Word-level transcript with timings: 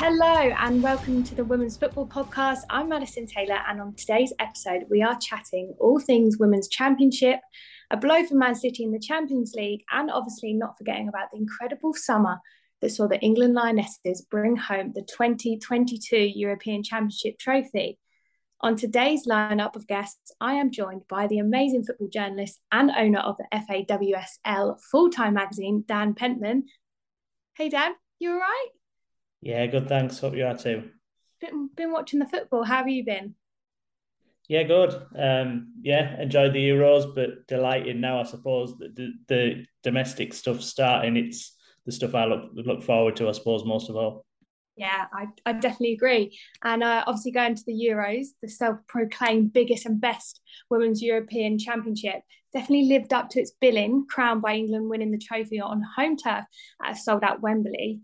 Hello 0.00 0.54
and 0.60 0.80
welcome 0.80 1.24
to 1.24 1.34
the 1.34 1.44
Women's 1.44 1.76
Football 1.76 2.06
Podcast. 2.06 2.60
I'm 2.70 2.88
Maddison 2.88 3.26
Taylor, 3.26 3.58
and 3.66 3.80
on 3.80 3.94
today's 3.94 4.32
episode, 4.38 4.84
we 4.88 5.02
are 5.02 5.18
chatting 5.18 5.74
all 5.80 5.98
things 5.98 6.38
Women's 6.38 6.68
Championship, 6.68 7.40
a 7.90 7.96
blow 7.96 8.24
for 8.24 8.36
Man 8.36 8.54
City 8.54 8.84
in 8.84 8.92
the 8.92 9.00
Champions 9.00 9.54
League, 9.56 9.82
and 9.90 10.08
obviously 10.08 10.52
not 10.52 10.78
forgetting 10.78 11.08
about 11.08 11.32
the 11.32 11.38
incredible 11.38 11.94
summer 11.94 12.38
that 12.80 12.90
saw 12.90 13.08
the 13.08 13.18
England 13.18 13.54
Lionesses 13.54 14.24
bring 14.30 14.54
home 14.54 14.92
the 14.94 15.02
2022 15.02 16.16
European 16.16 16.84
Championship 16.84 17.36
trophy. 17.40 17.98
On 18.60 18.76
today's 18.76 19.26
lineup 19.26 19.74
of 19.74 19.88
guests, 19.88 20.30
I 20.40 20.54
am 20.54 20.70
joined 20.70 21.08
by 21.08 21.26
the 21.26 21.40
amazing 21.40 21.82
football 21.82 22.08
journalist 22.08 22.60
and 22.70 22.92
owner 22.96 23.18
of 23.18 23.36
the 23.36 23.48
FAWSL 23.52 24.76
full 24.92 25.10
time 25.10 25.34
magazine, 25.34 25.82
Dan 25.88 26.14
Pentland. 26.14 26.68
Hey, 27.56 27.68
Dan, 27.68 27.94
you 28.20 28.30
all 28.30 28.38
right? 28.38 28.68
Yeah, 29.40 29.66
good. 29.66 29.88
Thanks. 29.88 30.18
Hope 30.18 30.34
you 30.34 30.44
are 30.46 30.56
too. 30.56 30.90
Been, 31.40 31.70
been 31.76 31.92
watching 31.92 32.18
the 32.18 32.26
football. 32.26 32.64
How 32.64 32.78
have 32.78 32.88
you 32.88 33.04
been? 33.04 33.34
Yeah, 34.48 34.62
good. 34.62 34.94
Um, 35.14 35.74
yeah, 35.82 36.20
enjoyed 36.20 36.54
the 36.54 36.68
Euros, 36.70 37.14
but 37.14 37.46
delighted 37.46 37.96
now. 37.96 38.20
I 38.20 38.24
suppose 38.24 38.76
that 38.78 38.96
the, 38.96 39.12
the 39.28 39.66
domestic 39.82 40.32
stuff 40.32 40.62
starting. 40.62 41.16
It's 41.16 41.54
the 41.84 41.92
stuff 41.92 42.14
I 42.14 42.24
look 42.24 42.50
look 42.54 42.82
forward 42.82 43.16
to. 43.16 43.28
I 43.28 43.32
suppose 43.32 43.64
most 43.64 43.90
of 43.90 43.96
all. 43.96 44.24
Yeah, 44.76 45.06
I, 45.12 45.26
I 45.44 45.54
definitely 45.54 45.94
agree. 45.94 46.38
And 46.62 46.84
uh, 46.84 47.02
obviously 47.06 47.32
going 47.32 47.56
to 47.56 47.64
the 47.66 47.72
Euros, 47.72 48.28
the 48.40 48.48
self-proclaimed 48.48 49.52
biggest 49.52 49.86
and 49.86 50.00
best 50.00 50.40
women's 50.70 51.02
European 51.02 51.58
Championship, 51.58 52.20
definitely 52.52 52.84
lived 52.84 53.12
up 53.12 53.28
to 53.30 53.40
its 53.40 53.50
billing, 53.60 54.06
crowned 54.08 54.40
by 54.40 54.54
England 54.54 54.88
winning 54.88 55.10
the 55.10 55.18
trophy 55.18 55.60
on 55.60 55.82
home 55.96 56.16
turf 56.16 56.44
at 56.82 56.92
a 56.92 56.96
sold-out 56.96 57.40
Wembley. 57.40 58.00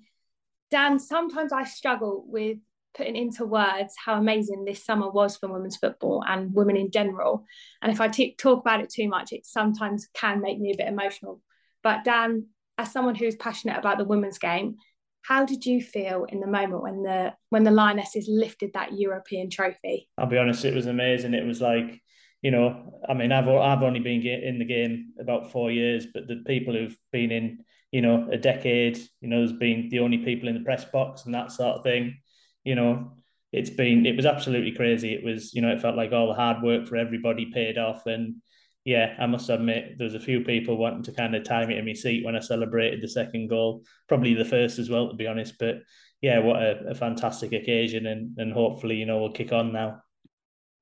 Dan, 0.75 0.99
sometimes 0.99 1.53
I 1.53 1.63
struggle 1.63 2.25
with 2.27 2.59
putting 2.97 3.15
into 3.15 3.47
words 3.47 3.95
how 4.05 4.19
amazing 4.19 4.65
this 4.65 4.85
summer 4.85 5.09
was 5.09 5.37
for 5.37 5.49
women's 5.49 5.77
football 5.77 6.25
and 6.27 6.53
women 6.53 6.77
in 6.77 6.91
general. 6.91 7.45
And 7.81 7.93
if 7.93 8.01
I 8.01 8.09
t- 8.09 8.35
talk 8.35 8.59
about 8.59 8.81
it 8.81 8.91
too 8.91 9.09
much, 9.09 9.33
it 9.33 9.47
sometimes 9.47 10.09
can 10.15 10.41
make 10.41 10.59
me 10.59 10.73
a 10.73 10.77
bit 10.77 10.89
emotional. 10.89 11.41
But 11.85 12.03
Dan, 12.03 12.49
as 12.77 12.91
someone 12.91 13.15
who's 13.15 13.37
passionate 13.37 13.79
about 13.79 13.99
the 13.99 14.05
women's 14.05 14.39
game, 14.39 14.75
how 15.23 15.45
did 15.45 15.65
you 15.65 15.81
feel 15.81 16.25
in 16.25 16.41
the 16.41 16.49
moment 16.49 16.83
when 16.83 17.05
the 17.05 17.35
when 17.51 17.63
the 17.63 17.71
Lionesses 17.71 18.27
lifted 18.29 18.73
that 18.75 18.99
European 18.99 19.51
trophy? 19.51 20.09
I'll 20.19 20.27
be 20.27 20.39
honest, 20.39 20.65
it 20.65 20.75
was 20.75 20.87
amazing. 20.87 21.35
It 21.35 21.47
was 21.47 21.61
like, 21.61 22.03
you 22.43 22.51
know, 22.51 23.01
I 23.09 23.15
mean, 23.15 23.31
I've 23.31 23.47
I've 23.47 23.85
only 23.85 24.01
been 24.01 24.27
in 24.27 24.59
the 24.59 24.65
game 24.65 25.13
about 25.21 25.53
four 25.53 25.71
years, 25.71 26.05
but 26.13 26.27
the 26.27 26.43
people 26.45 26.75
who've 26.75 26.99
been 27.13 27.31
in 27.31 27.59
you 27.95 28.03
know, 28.03 28.29
a 28.33 28.37
decade, 28.37 28.99
you 29.21 29.29
know, 29.29 29.39
there's 29.39 29.53
been 29.53 29.89
the 29.89 30.01
only 30.01 30.19
people 30.19 30.49
in 30.49 30.57
the 30.57 30.65
press 30.65 30.85
box 30.85 31.27
and 31.27 31.35
that 31.35 31.53
sort 31.53 31.77
of 31.77 31.85
thing. 31.85 32.17
You 32.65 32.75
know, 32.75 33.13
it's 33.53 33.71
been 33.71 34.05
it 34.05 34.17
was 34.17 34.27
absolutely 34.27 34.73
crazy. 34.73 35.15
It 35.15 35.23
was, 35.23 35.55
you 35.55 35.63
know, 35.63 35.71
it 35.71 35.81
felt 35.81 35.95
like 35.95 36.11
all 36.11 36.27
the 36.27 36.35
hard 36.35 36.61
work 36.61 36.89
for 36.89 36.97
everybody 36.97 37.53
paid 37.55 37.79
off. 37.79 38.05
And 38.07 38.43
yeah, 38.85 39.15
I 39.21 39.27
must 39.27 39.49
admit 39.49 39.97
there 39.97 40.07
was 40.07 40.17
a 40.17 40.27
few 40.29 40.41
people 40.41 40.77
wanting 40.77 41.05
to 41.05 41.13
kind 41.13 41.37
of 41.37 41.45
tie 41.45 41.65
me 41.67 41.77
to 41.77 41.83
my 41.85 41.93
seat 41.93 42.25
when 42.25 42.35
I 42.35 42.41
celebrated 42.41 43.01
the 43.01 43.07
second 43.07 43.47
goal. 43.47 43.85
Probably 44.09 44.35
the 44.35 44.45
first 44.45 44.81
as 44.81 44.91
well, 44.91 45.09
to 45.09 45.15
be 45.15 45.29
honest. 45.29 45.55
But 45.61 45.77
yeah, 46.21 46.41
what 46.41 46.61
a, 46.61 46.89
a 46.89 46.95
fantastic 46.97 47.53
occasion 47.53 48.07
and 48.07 48.37
and 48.39 48.53
hopefully, 48.53 48.97
you 48.97 49.07
know, 49.07 49.21
we'll 49.21 49.31
kick 49.31 49.53
on 49.53 49.73
now. 49.73 50.01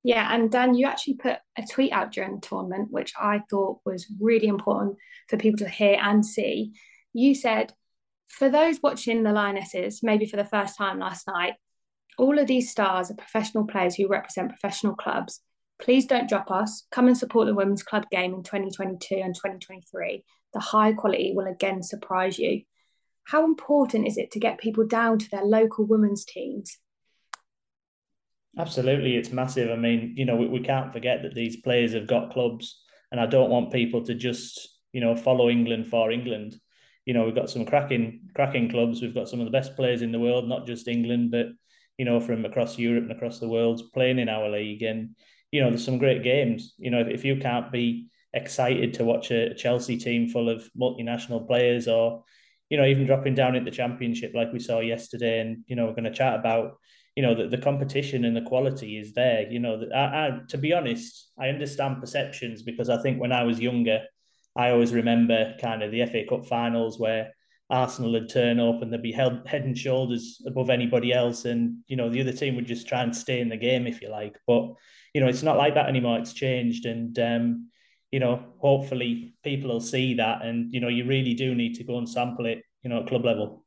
Yeah, 0.03 0.35
and 0.35 0.51
Dan, 0.51 0.75
you 0.75 0.87
actually 0.87 1.17
put 1.17 1.41
a 1.59 1.63
tweet 1.71 1.93
out 1.93 2.13
during 2.13 2.37
the 2.37 2.41
tournament, 2.41 2.89
which 2.91 3.13
I 3.21 3.43
thought 3.51 3.81
was 3.85 4.11
really 4.19 4.49
important 4.49 4.97
for 5.29 5.37
people 5.37 5.59
to 5.59 5.69
hear 5.69 5.99
and 6.01 6.25
see 6.25 6.73
you 7.13 7.35
said, 7.35 7.73
for 8.29 8.49
those 8.49 8.81
watching 8.83 9.23
the 9.23 9.33
Lionesses, 9.33 10.03
maybe 10.03 10.27
for 10.27 10.37
the 10.37 10.45
first 10.45 10.77
time 10.77 10.99
last 10.99 11.27
night, 11.27 11.55
all 12.19 12.39
of 12.39 12.47
these 12.47 12.71
stars 12.71 13.11
are 13.11 13.15
professional 13.15 13.67
players 13.67 13.95
who 13.95 14.09
represent 14.09 14.49
professional 14.49 14.95
clubs. 14.95 15.41
Please 15.81 16.07
don't 16.07 16.29
drop 16.29 16.51
us. 16.51 16.87
Come 16.91 17.09
and 17.09 17.17
support 17.17 17.47
the 17.47 17.55
women's 17.55 17.83
club 17.83 18.05
game 18.11 18.35
in 18.35 18.43
2022 18.43 19.17
and 19.17 19.35
2023. 19.35 20.25
The 20.55 20.61
high 20.61 20.93
quality 20.93 21.33
will 21.35 21.47
again 21.47 21.83
surprise 21.83 22.39
you. 22.39 22.63
How 23.25 23.45
important 23.45 24.07
is 24.07 24.17
it 24.17 24.31
to 24.33 24.41
get 24.41 24.59
people 24.59 24.87
down 24.87 25.19
to 25.19 25.31
their 25.31 25.45
local 25.45 25.87
women's 25.87 26.25
teams? 26.25 26.79
Absolutely, 28.59 29.17
it's 29.17 29.33
massive. 29.33 29.71
I 29.71 29.77
mean, 29.77 30.15
you 30.17 30.25
know, 30.25 30.37
we, 30.37 30.47
we 30.47 30.61
can't 30.61 30.93
forget 30.93 31.23
that 31.23 31.35
these 31.35 31.57
players 31.57 31.95
have 31.95 32.07
got 32.07 32.33
clubs, 32.33 32.83
and 33.11 33.21
I 33.21 33.27
don't 33.27 33.51
want 33.51 33.73
people 33.73 34.05
to 34.05 34.15
just, 34.15 34.79
you 34.93 35.01
know, 35.01 35.17
follow 35.17 35.49
England 35.49 35.87
for 35.87 36.11
England 36.11 36.57
you 37.05 37.15
know, 37.15 37.25
we've 37.25 37.35
got 37.35 37.51
some 37.51 37.67
cracking 37.67 38.29
cracking 38.35 38.71
clubs. 38.71 39.03
We've 39.03 39.15
got 39.15 39.29
some 39.29 39.41
of 39.41 39.47
the 39.47 39.53
best 39.53 39.77
players 39.77 40.03
in 40.03 40.13
the 40.13 40.21
world, 40.21 40.49
not 40.49 40.67
just 40.67 40.89
England, 40.89 41.31
but 41.31 41.47
you 41.99 42.05
know, 42.05 42.21
from 42.21 42.45
across 42.45 42.79
Europe 42.79 43.05
and 43.05 43.13
across 43.13 43.39
the 43.39 43.49
world 43.49 43.83
playing 43.93 44.19
in 44.19 44.29
our 44.29 44.49
league. 44.49 44.83
And 44.83 45.11
you 45.51 45.61
know, 45.61 45.69
there's 45.69 45.85
some 45.85 45.99
great 45.99 46.23
games. 46.23 46.75
You 46.79 46.91
know, 46.91 47.01
if, 47.01 47.09
if 47.09 47.25
you 47.25 47.37
can't 47.37 47.73
be 47.73 48.09
excited 48.33 48.95
to 48.95 49.05
watch 49.05 49.31
a 49.31 49.55
Chelsea 49.55 49.99
team 49.99 50.29
full 50.29 50.49
of 50.49 50.69
multinational 50.81 51.47
players, 51.47 51.89
or 51.89 52.25
you 52.71 52.79
know, 52.79 52.87
even 52.87 53.07
dropping 53.07 53.35
down 53.35 53.55
into 53.55 53.71
the 53.71 53.77
championship 53.77 54.33
like 54.35 54.53
we 54.53 54.59
saw 54.59 54.81
yesterday, 54.81 55.41
and 55.41 55.65
you 55.67 55.77
know, 55.77 55.87
we're 55.87 55.93
going 55.93 56.05
to 56.05 56.13
chat 56.13 56.39
about 56.39 56.79
you 57.17 57.23
know 57.23 57.35
the, 57.35 57.49
the 57.49 57.63
competition 57.63 58.25
and 58.25 58.37
the 58.37 58.43
quality 58.43 58.97
is 58.97 59.13
there. 59.13 59.51
You 59.51 59.59
know, 59.59 59.83
I, 59.95 59.99
I 59.99 60.39
to 60.49 60.59
be 60.59 60.73
honest, 60.73 61.33
I 61.39 61.49
understand 61.49 62.01
perceptions 62.01 62.63
because 62.63 62.89
I 62.89 63.03
think 63.03 63.21
when 63.21 63.33
I 63.33 63.43
was 63.43 63.61
younger 63.61 64.03
I 64.57 64.71
always 64.71 64.93
remember 64.93 65.55
kind 65.61 65.83
of 65.83 65.91
the 65.91 66.05
FA 66.07 66.25
Cup 66.29 66.47
finals 66.47 66.99
where 66.99 67.33
Arsenal 67.71 68.13
would 68.13 68.29
turn 68.29 68.61
up 68.61 68.83
and 68.83 68.93
they'd 68.93 69.03
be 69.03 69.13
held 69.13 69.47
head 69.47 69.65
and 69.65 69.77
shoulders 69.77 70.43
above 70.47 70.69
anybody 70.69 71.13
else, 71.13 71.47
and 71.47 71.79
you 71.87 71.97
know 71.97 72.11
the 72.11 72.21
other 72.21 72.33
team 72.33 72.55
would 72.57 72.67
just 72.67 72.87
try 72.87 73.03
and 73.03 73.17
stay 73.17 73.41
in 73.41 73.49
the 73.49 73.57
game 73.57 73.87
if 73.87 74.03
you 74.03 74.11
like. 74.11 74.37
But 74.47 74.75
you 75.15 75.21
know 75.21 75.29
it's 75.29 75.43
not 75.43 75.57
like 75.57 75.75
that 75.75 75.89
anymore. 75.89 76.19
It's 76.19 76.35
changed, 76.35 76.85
and 76.85 77.19
um, 77.19 77.71
you 78.11 78.21
know 78.21 78.45
hopefully 78.59 79.35
people 79.43 79.71
will 79.71 79.81
see 79.81 80.15
that, 80.15 80.45
and 80.45 80.73
you 80.73 80.81
know 80.81 80.89
you 80.89 81.07
really 81.07 81.33
do 81.35 81.55
need 81.55 81.77
to 81.77 81.85
go 81.85 81.97
and 81.97 82.09
sample 82.09 82.47
it, 82.47 82.63
you 82.83 82.91
know, 82.91 83.01
at 83.01 83.09
club 83.09 83.25
level. 83.25 83.65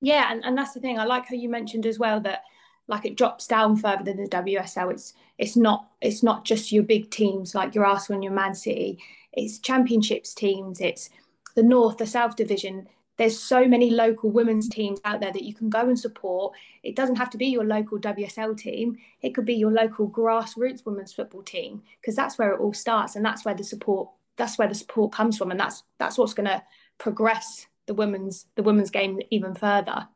Yeah, 0.00 0.32
and, 0.32 0.44
and 0.44 0.56
that's 0.56 0.72
the 0.72 0.80
thing. 0.80 0.98
I 0.98 1.04
like 1.04 1.26
how 1.26 1.34
you 1.34 1.48
mentioned 1.48 1.84
as 1.84 1.98
well 1.98 2.20
that 2.20 2.42
like 2.88 3.04
it 3.04 3.16
drops 3.16 3.46
down 3.46 3.76
further 3.76 4.04
than 4.04 4.16
the 4.16 4.28
WSL. 4.30 4.92
It's 4.92 5.12
it's 5.36 5.56
not 5.56 5.90
it's 6.00 6.22
not 6.22 6.44
just 6.44 6.72
your 6.72 6.84
big 6.84 7.10
teams 7.10 7.54
like 7.54 7.74
your 7.74 7.84
Arsenal 7.84 8.16
and 8.16 8.24
your 8.24 8.32
Man 8.32 8.54
City 8.54 8.98
it's 9.36 9.58
championships 9.58 10.34
teams, 10.34 10.80
it's 10.80 11.10
the 11.54 11.62
North, 11.62 11.98
the 11.98 12.06
South 12.06 12.36
Division. 12.36 12.88
There's 13.18 13.38
so 13.38 13.66
many 13.66 13.90
local 13.90 14.30
women's 14.30 14.68
teams 14.68 15.00
out 15.04 15.20
there 15.20 15.32
that 15.32 15.44
you 15.44 15.54
can 15.54 15.70
go 15.70 15.80
and 15.80 15.98
support. 15.98 16.54
It 16.82 16.96
doesn't 16.96 17.16
have 17.16 17.30
to 17.30 17.38
be 17.38 17.46
your 17.46 17.64
local 17.64 17.98
WSL 17.98 18.56
team. 18.58 18.96
It 19.22 19.34
could 19.34 19.46
be 19.46 19.54
your 19.54 19.72
local 19.72 20.08
grassroots 20.08 20.84
women's 20.84 21.12
football 21.12 21.42
team 21.42 21.82
because 22.00 22.16
that's 22.16 22.38
where 22.38 22.52
it 22.52 22.60
all 22.60 22.74
starts 22.74 23.16
and 23.16 23.24
that's 23.24 23.44
where 23.44 23.54
the 23.54 23.64
support 23.64 24.10
that's 24.36 24.58
where 24.58 24.68
the 24.68 24.74
support 24.74 25.12
comes 25.12 25.38
from 25.38 25.50
and 25.50 25.58
that's 25.58 25.82
that's 25.98 26.18
what's 26.18 26.34
going 26.34 26.48
to 26.48 26.62
progress 26.98 27.66
the 27.86 27.94
women's 27.94 28.46
the 28.54 28.62
women's 28.62 28.90
game 28.90 29.20
even 29.30 29.54
further. 29.54 30.08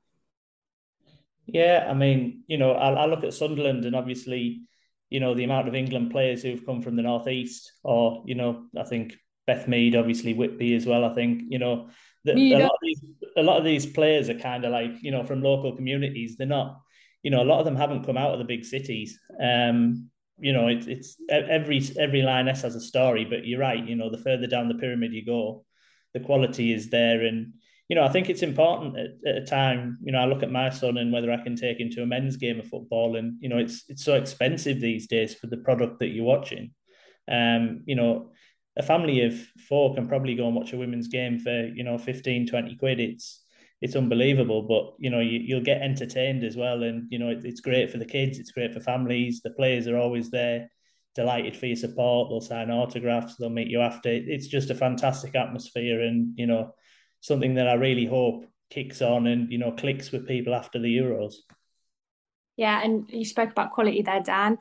Yeah, 1.46 1.86
I 1.88 1.94
mean, 1.94 2.44
you 2.46 2.58
know, 2.58 2.72
I, 2.72 2.92
I 2.92 3.06
look 3.06 3.24
at 3.24 3.34
Sunderland 3.34 3.84
and 3.84 3.96
obviously 3.96 4.62
you 5.10 5.20
know, 5.20 5.34
the 5.34 5.44
amount 5.44 5.68
of 5.68 5.74
England 5.74 6.10
players 6.10 6.42
who've 6.42 6.64
come 6.64 6.82
from 6.82 6.96
the 6.96 7.02
northeast, 7.02 7.72
or 7.82 8.22
you 8.26 8.36
know, 8.36 8.66
I 8.78 8.84
think 8.84 9.14
Beth 9.46 9.68
Mead, 9.68 9.96
obviously 9.96 10.34
Whitby 10.34 10.74
as 10.74 10.86
well. 10.86 11.04
I 11.04 11.14
think 11.14 11.42
you 11.48 11.58
know, 11.58 11.90
the, 12.24 12.32
a 12.54 12.58
lot 12.58 12.70
of 12.70 12.78
these 12.82 13.02
a 13.36 13.42
lot 13.42 13.58
of 13.58 13.64
these 13.64 13.86
players 13.86 14.28
are 14.28 14.38
kind 14.38 14.64
of 14.64 14.72
like 14.72 14.92
you 15.02 15.10
know 15.10 15.24
from 15.24 15.42
local 15.42 15.74
communities. 15.74 16.36
They're 16.36 16.46
not, 16.46 16.80
you 17.22 17.30
know, 17.30 17.42
a 17.42 17.44
lot 17.44 17.58
of 17.58 17.64
them 17.64 17.76
haven't 17.76 18.06
come 18.06 18.16
out 18.16 18.32
of 18.32 18.38
the 18.38 18.44
big 18.44 18.64
cities. 18.64 19.18
Um, 19.42 20.10
you 20.38 20.52
know, 20.52 20.68
it's 20.68 20.86
it's 20.86 21.16
every 21.28 21.82
every 21.98 22.22
lioness 22.22 22.62
has 22.62 22.76
a 22.76 22.80
story, 22.80 23.24
but 23.24 23.44
you're 23.44 23.60
right. 23.60 23.84
You 23.84 23.96
know, 23.96 24.10
the 24.10 24.18
further 24.18 24.46
down 24.46 24.68
the 24.68 24.74
pyramid 24.74 25.12
you 25.12 25.24
go, 25.24 25.64
the 26.14 26.20
quality 26.20 26.72
is 26.72 26.88
there, 26.90 27.24
and 27.24 27.54
you 27.90 27.96
know, 27.96 28.04
I 28.04 28.08
think 28.08 28.30
it's 28.30 28.42
important 28.42 28.96
at, 28.96 29.10
at, 29.26 29.42
a 29.42 29.44
time. 29.44 29.98
You 30.04 30.12
know, 30.12 30.20
I 30.20 30.26
look 30.26 30.44
at 30.44 30.52
my 30.52 30.70
son 30.70 30.96
and 30.96 31.12
whether 31.12 31.32
I 31.32 31.42
can 31.42 31.56
take 31.56 31.80
him 31.80 31.90
to 31.90 32.02
a 32.02 32.06
men's 32.06 32.36
game 32.36 32.60
of 32.60 32.68
football, 32.68 33.16
and 33.16 33.34
you 33.40 33.48
know, 33.48 33.58
it's 33.58 33.84
it's 33.88 34.04
so 34.04 34.14
expensive 34.14 34.80
these 34.80 35.08
days 35.08 35.34
for 35.34 35.48
the 35.48 35.56
product 35.56 35.98
that 35.98 36.10
you're 36.10 36.24
watching. 36.24 36.70
Um, 37.28 37.82
you 37.86 37.96
know, 37.96 38.30
a 38.78 38.84
family 38.84 39.24
of 39.24 39.34
four 39.68 39.92
can 39.96 40.06
probably 40.06 40.36
go 40.36 40.46
and 40.46 40.54
watch 40.54 40.72
a 40.72 40.76
women's 40.76 41.08
game 41.08 41.40
for 41.40 41.66
you 41.66 41.82
know 41.82 41.98
15, 41.98 42.46
20 42.46 42.76
quid. 42.76 43.00
It's 43.00 43.44
it's 43.80 43.96
unbelievable, 43.96 44.62
but 44.62 44.94
you 45.00 45.10
know, 45.10 45.20
you, 45.20 45.40
you'll 45.40 45.64
get 45.64 45.82
entertained 45.82 46.44
as 46.44 46.56
well, 46.56 46.84
and 46.84 47.08
you 47.10 47.18
know, 47.18 47.30
it, 47.30 47.44
it's 47.44 47.60
great 47.60 47.90
for 47.90 47.98
the 47.98 48.04
kids. 48.04 48.38
It's 48.38 48.52
great 48.52 48.72
for 48.72 48.78
families. 48.78 49.40
The 49.42 49.50
players 49.50 49.88
are 49.88 49.98
always 49.98 50.30
there, 50.30 50.70
delighted 51.16 51.56
for 51.56 51.66
your 51.66 51.74
support. 51.74 52.28
They'll 52.28 52.40
sign 52.40 52.70
autographs. 52.70 53.34
They'll 53.34 53.50
meet 53.50 53.66
you 53.66 53.80
after. 53.80 54.10
It's 54.12 54.46
just 54.46 54.70
a 54.70 54.76
fantastic 54.76 55.34
atmosphere, 55.34 56.02
and 56.02 56.34
you 56.36 56.46
know 56.46 56.72
something 57.20 57.54
that 57.54 57.68
I 57.68 57.74
really 57.74 58.06
hope 58.06 58.46
kicks 58.70 59.02
on 59.02 59.26
and 59.26 59.50
you 59.50 59.58
know 59.58 59.72
clicks 59.72 60.12
with 60.12 60.28
people 60.28 60.54
after 60.54 60.78
the 60.78 60.96
Euros. 60.96 61.34
Yeah, 62.56 62.82
and 62.82 63.08
you 63.10 63.24
spoke 63.24 63.50
about 63.50 63.72
quality 63.72 64.02
there, 64.02 64.20
Dan. 64.20 64.58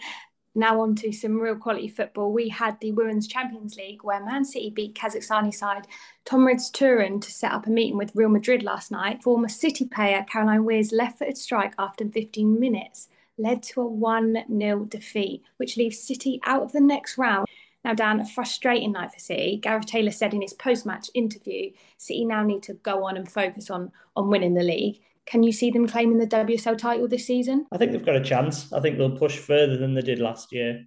Now 0.56 0.82
on 0.82 0.96
to 0.96 1.12
some 1.12 1.40
real 1.40 1.56
quality 1.56 1.88
football. 1.88 2.32
We 2.34 2.50
had 2.50 2.80
the 2.80 2.92
Women's 2.92 3.28
Champions 3.28 3.78
League 3.78 4.04
where 4.04 4.24
Man 4.24 4.44
City 4.44 4.72
beat 4.72 4.96
Kazakhstani 4.96 5.54
side 5.54 5.86
Tomiris-Turan 6.26 7.20
to 7.20 7.32
set 7.32 7.52
up 7.52 7.68
a 7.68 7.70
meeting 7.70 7.98
with 7.98 8.16
Real 8.16 8.30
Madrid 8.30 8.64
last 8.64 8.90
night. 8.90 9.22
Former 9.22 9.48
City 9.48 9.86
player 9.86 10.26
Caroline 10.30 10.66
Weir's 10.66 10.92
left-footed 10.92 11.38
strike 11.38 11.76
after 11.78 12.08
15 12.08 12.60
minutes 12.60 13.10
led 13.38 13.62
to 13.64 13.82
a 13.82 13.86
1-0 13.86 14.90
defeat, 14.90 15.44
which 15.58 15.78
leaves 15.78 16.00
City 16.02 16.42
out 16.46 16.64
of 16.64 16.72
the 16.72 16.82
next 16.82 17.18
round. 17.18 17.48
Now, 17.86 17.94
Dan, 17.94 18.20
a 18.20 18.26
frustrating 18.26 18.92
night 18.92 19.12
for 19.12 19.20
City. 19.20 19.58
Gareth 19.62 19.86
Taylor 19.86 20.12
said 20.12 20.34
in 20.34 20.42
his 20.42 20.54
post-match 20.54 21.10
interview, 21.14 21.72
City 21.98 22.26
now 22.26 22.44
need 22.44 22.64
to 22.64 22.74
go 22.74 23.06
on 23.06 23.16
and 23.16 23.32
focus 23.32 23.70
on 23.70 23.92
on 24.16 24.30
winning 24.30 24.54
the 24.54 24.64
league. 24.64 25.00
Can 25.26 25.44
you 25.44 25.52
see 25.52 25.70
them 25.70 25.88
claiming 25.88 26.18
the 26.18 26.28
WSL 26.28 26.78
title 26.78 27.08
this 27.08 27.28
season? 27.28 27.68
I 27.72 27.78
think 27.78 27.92
they've 27.92 28.06
got 28.06 28.16
a 28.16 28.24
chance. 28.24 28.74
I 28.74 28.80
think 28.80 28.98
they'll 28.98 29.18
push 29.18 29.38
further 29.38 29.78
than 29.78 29.94
they 29.94 30.02
did 30.02 30.20
last 30.20 30.52
year. 30.52 30.86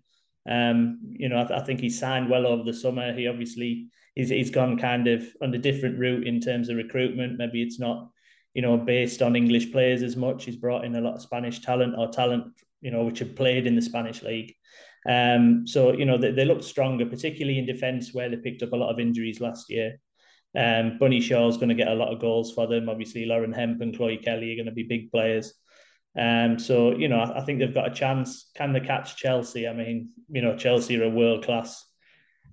Um, 0.48 0.98
you 1.02 1.28
know, 1.28 1.40
I, 1.40 1.44
th- 1.44 1.60
I, 1.60 1.64
think 1.64 1.80
he 1.80 1.88
signed 1.88 2.28
well 2.28 2.46
over 2.46 2.64
the 2.64 2.74
summer. 2.74 3.12
He 3.12 3.28
obviously 3.28 3.88
he's, 4.16 4.30
he's 4.30 4.50
gone 4.50 4.76
kind 4.76 5.06
of 5.06 5.24
on 5.40 5.54
a 5.54 5.58
different 5.58 5.98
route 5.98 6.26
in 6.26 6.40
terms 6.40 6.68
of 6.68 6.76
recruitment. 6.76 7.38
Maybe 7.38 7.62
it's 7.62 7.78
not, 7.78 8.10
you 8.52 8.62
know, 8.62 8.76
based 8.76 9.22
on 9.22 9.36
English 9.36 9.70
players 9.70 10.02
as 10.02 10.16
much. 10.16 10.44
He's 10.44 10.56
brought 10.56 10.84
in 10.84 10.96
a 10.96 11.00
lot 11.00 11.14
of 11.14 11.22
Spanish 11.22 11.60
talent 11.60 11.94
or 11.96 12.08
talent, 12.08 12.46
you 12.80 12.90
know, 12.90 13.04
which 13.04 13.20
have 13.20 13.36
played 13.36 13.68
in 13.68 13.76
the 13.76 13.82
Spanish 13.82 14.22
league. 14.22 14.52
Um, 15.08 15.66
so 15.66 15.92
you 15.92 16.04
know 16.04 16.18
they, 16.18 16.30
they 16.30 16.44
look 16.44 16.62
stronger, 16.62 17.06
particularly 17.06 17.58
in 17.58 17.66
defence 17.66 18.14
where 18.14 18.28
they 18.28 18.36
picked 18.36 18.62
up 18.62 18.72
a 18.72 18.76
lot 18.76 18.90
of 18.90 19.00
injuries 19.00 19.40
last 19.40 19.70
year. 19.70 19.98
Um, 20.56 20.98
Bunny 20.98 21.20
Shaw's 21.20 21.56
going 21.56 21.70
to 21.70 21.74
get 21.74 21.88
a 21.88 21.94
lot 21.94 22.12
of 22.12 22.20
goals 22.20 22.52
for 22.52 22.66
them. 22.66 22.88
Obviously, 22.88 23.24
Lauren 23.24 23.52
Hemp 23.52 23.80
and 23.80 23.96
Chloe 23.96 24.18
Kelly 24.18 24.52
are 24.52 24.56
going 24.56 24.66
to 24.66 24.72
be 24.72 24.82
big 24.82 25.10
players. 25.10 25.54
Um, 26.16 26.58
so 26.58 26.96
you 26.96 27.08
know, 27.08 27.18
I, 27.18 27.40
I 27.40 27.44
think 27.44 27.58
they've 27.58 27.74
got 27.74 27.90
a 27.90 27.94
chance. 27.94 28.50
Can 28.54 28.72
they 28.72 28.80
catch 28.80 29.16
Chelsea? 29.16 29.66
I 29.66 29.72
mean, 29.72 30.10
you 30.28 30.42
know, 30.42 30.56
Chelsea 30.56 31.00
are 31.00 31.04
a 31.04 31.10
world 31.10 31.44
class 31.44 31.84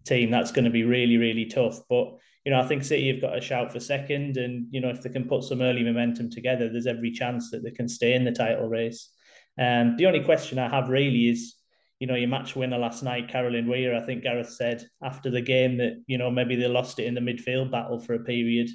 team. 0.05 0.31
That's 0.31 0.51
going 0.51 0.65
to 0.65 0.71
be 0.71 0.83
really, 0.83 1.17
really 1.17 1.45
tough. 1.45 1.79
But 1.89 2.15
you 2.45 2.51
know, 2.51 2.61
I 2.61 2.67
think 2.67 2.83
City 2.83 3.11
have 3.11 3.21
got 3.21 3.37
a 3.37 3.41
shout 3.41 3.71
for 3.71 3.79
second, 3.79 4.37
and 4.37 4.67
you 4.71 4.81
know, 4.81 4.89
if 4.89 5.01
they 5.01 5.09
can 5.09 5.27
put 5.27 5.43
some 5.43 5.61
early 5.61 5.83
momentum 5.83 6.29
together, 6.29 6.69
there's 6.69 6.87
every 6.87 7.11
chance 7.11 7.51
that 7.51 7.63
they 7.63 7.71
can 7.71 7.89
stay 7.89 8.13
in 8.13 8.23
the 8.23 8.31
title 8.31 8.69
race. 8.69 9.11
Um, 9.59 9.97
the 9.97 10.05
only 10.05 10.23
question 10.23 10.57
I 10.57 10.69
have 10.69 10.87
really 10.87 11.29
is 11.29 11.55
you 11.99 12.07
know, 12.07 12.15
your 12.15 12.29
match 12.29 12.55
winner 12.55 12.77
last 12.77 13.03
night, 13.03 13.27
Caroline 13.27 13.67
Weir, 13.67 13.95
I 13.95 14.05
think 14.05 14.23
Gareth 14.23 14.51
said 14.51 14.87
after 15.03 15.29
the 15.29 15.41
game 15.41 15.77
that, 15.77 16.01
you 16.07 16.17
know, 16.17 16.31
maybe 16.31 16.55
they 16.55 16.67
lost 16.67 16.99
it 16.99 17.05
in 17.05 17.13
the 17.13 17.21
midfield 17.21 17.71
battle 17.71 17.99
for 17.99 18.13
a 18.13 18.23
period. 18.23 18.69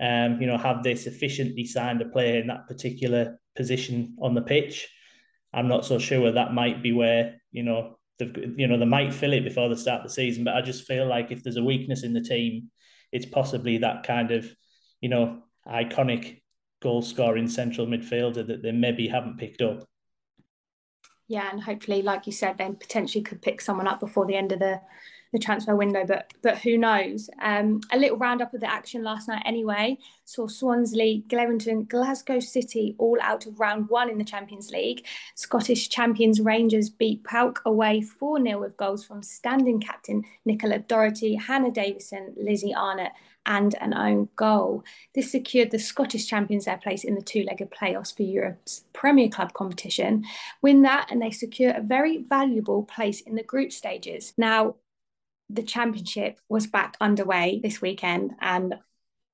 Um, 0.00 0.40
you 0.40 0.48
know, 0.48 0.58
have 0.58 0.82
they 0.82 0.96
sufficiently 0.96 1.64
signed 1.64 2.02
a 2.02 2.08
player 2.08 2.40
in 2.40 2.48
that 2.48 2.66
particular 2.66 3.38
position 3.54 4.16
on 4.20 4.34
the 4.34 4.42
pitch? 4.42 4.88
I'm 5.52 5.68
not 5.68 5.84
so 5.84 6.00
sure 6.00 6.32
that 6.32 6.52
might 6.52 6.82
be 6.82 6.92
where, 6.92 7.40
you 7.52 7.62
know, 7.62 7.96
you 8.18 8.66
know, 8.66 8.78
they 8.78 8.84
might 8.84 9.14
fill 9.14 9.32
it 9.32 9.44
before 9.44 9.68
the 9.68 9.76
start 9.76 10.00
of 10.00 10.08
the 10.08 10.14
season. 10.14 10.42
But 10.42 10.54
I 10.54 10.62
just 10.62 10.84
feel 10.84 11.06
like 11.06 11.30
if 11.30 11.44
there's 11.44 11.56
a 11.56 11.64
weakness 11.64 12.02
in 12.02 12.12
the 12.12 12.20
team, 12.20 12.70
it's 13.12 13.26
possibly 13.26 13.78
that 13.78 14.02
kind 14.02 14.32
of, 14.32 14.52
you 15.00 15.08
know, 15.08 15.42
iconic 15.68 16.42
goal 16.82 17.02
scoring 17.02 17.48
central 17.48 17.86
midfielder 17.86 18.46
that 18.48 18.62
they 18.62 18.72
maybe 18.72 19.06
haven't 19.06 19.38
picked 19.38 19.62
up 19.62 19.84
yeah, 21.28 21.48
and 21.50 21.62
hopefully, 21.62 22.02
like 22.02 22.26
you 22.26 22.32
said, 22.32 22.58
then 22.58 22.76
potentially 22.76 23.22
could 23.22 23.42
pick 23.42 23.60
someone 23.60 23.86
up 23.86 24.00
before 24.00 24.26
the 24.26 24.36
end 24.36 24.52
of 24.52 24.58
the 24.58 24.80
the 25.34 25.38
transfer 25.40 25.74
window, 25.74 26.04
but 26.06 26.32
but 26.42 26.58
who 26.58 26.78
knows? 26.78 27.28
Um, 27.42 27.80
a 27.90 27.98
little 27.98 28.16
roundup 28.16 28.54
of 28.54 28.60
the 28.60 28.70
action 28.70 29.02
last 29.02 29.26
night 29.26 29.42
anyway. 29.44 29.98
Saw 30.24 30.46
Swansea, 30.46 31.22
Glentoran, 31.22 31.88
Glasgow 31.88 32.38
City 32.38 32.94
all 32.98 33.18
out 33.20 33.44
of 33.44 33.58
round 33.58 33.88
one 33.88 34.08
in 34.08 34.16
the 34.16 34.24
Champions 34.24 34.70
League. 34.70 35.04
Scottish 35.34 35.88
champions 35.88 36.40
Rangers 36.40 36.88
beat 36.88 37.24
PAOK 37.24 37.60
away 37.66 38.00
4 38.00 38.40
0 38.44 38.60
with 38.60 38.76
goals 38.76 39.04
from 39.04 39.24
standing 39.24 39.80
captain 39.80 40.22
Nicola 40.44 40.78
Docherty, 40.78 41.40
Hannah 41.40 41.72
Davison, 41.72 42.32
Lizzie 42.36 42.72
Arnot, 42.72 43.10
and 43.46 43.74
an 43.80 43.94
own 43.94 44.28
goal. 44.36 44.84
This 45.14 45.30
secured 45.30 45.70
the 45.70 45.78
Scottish 45.78 46.26
champions 46.26 46.64
their 46.64 46.78
place 46.78 47.04
in 47.04 47.14
the 47.14 47.22
two 47.22 47.42
legged 47.42 47.70
playoffs 47.70 48.14
for 48.14 48.22
Europe's 48.22 48.84
Premier 48.92 49.28
Club 49.28 49.52
competition. 49.52 50.24
Win 50.62 50.82
that, 50.82 51.10
and 51.10 51.20
they 51.20 51.30
secure 51.30 51.72
a 51.72 51.82
very 51.82 52.18
valuable 52.18 52.84
place 52.84 53.20
in 53.20 53.34
the 53.34 53.42
group 53.42 53.72
stages. 53.72 54.32
Now, 54.38 54.76
the 55.50 55.62
championship 55.62 56.40
was 56.48 56.66
back 56.66 56.96
underway 57.00 57.60
this 57.62 57.80
weekend, 57.80 58.32
and 58.40 58.74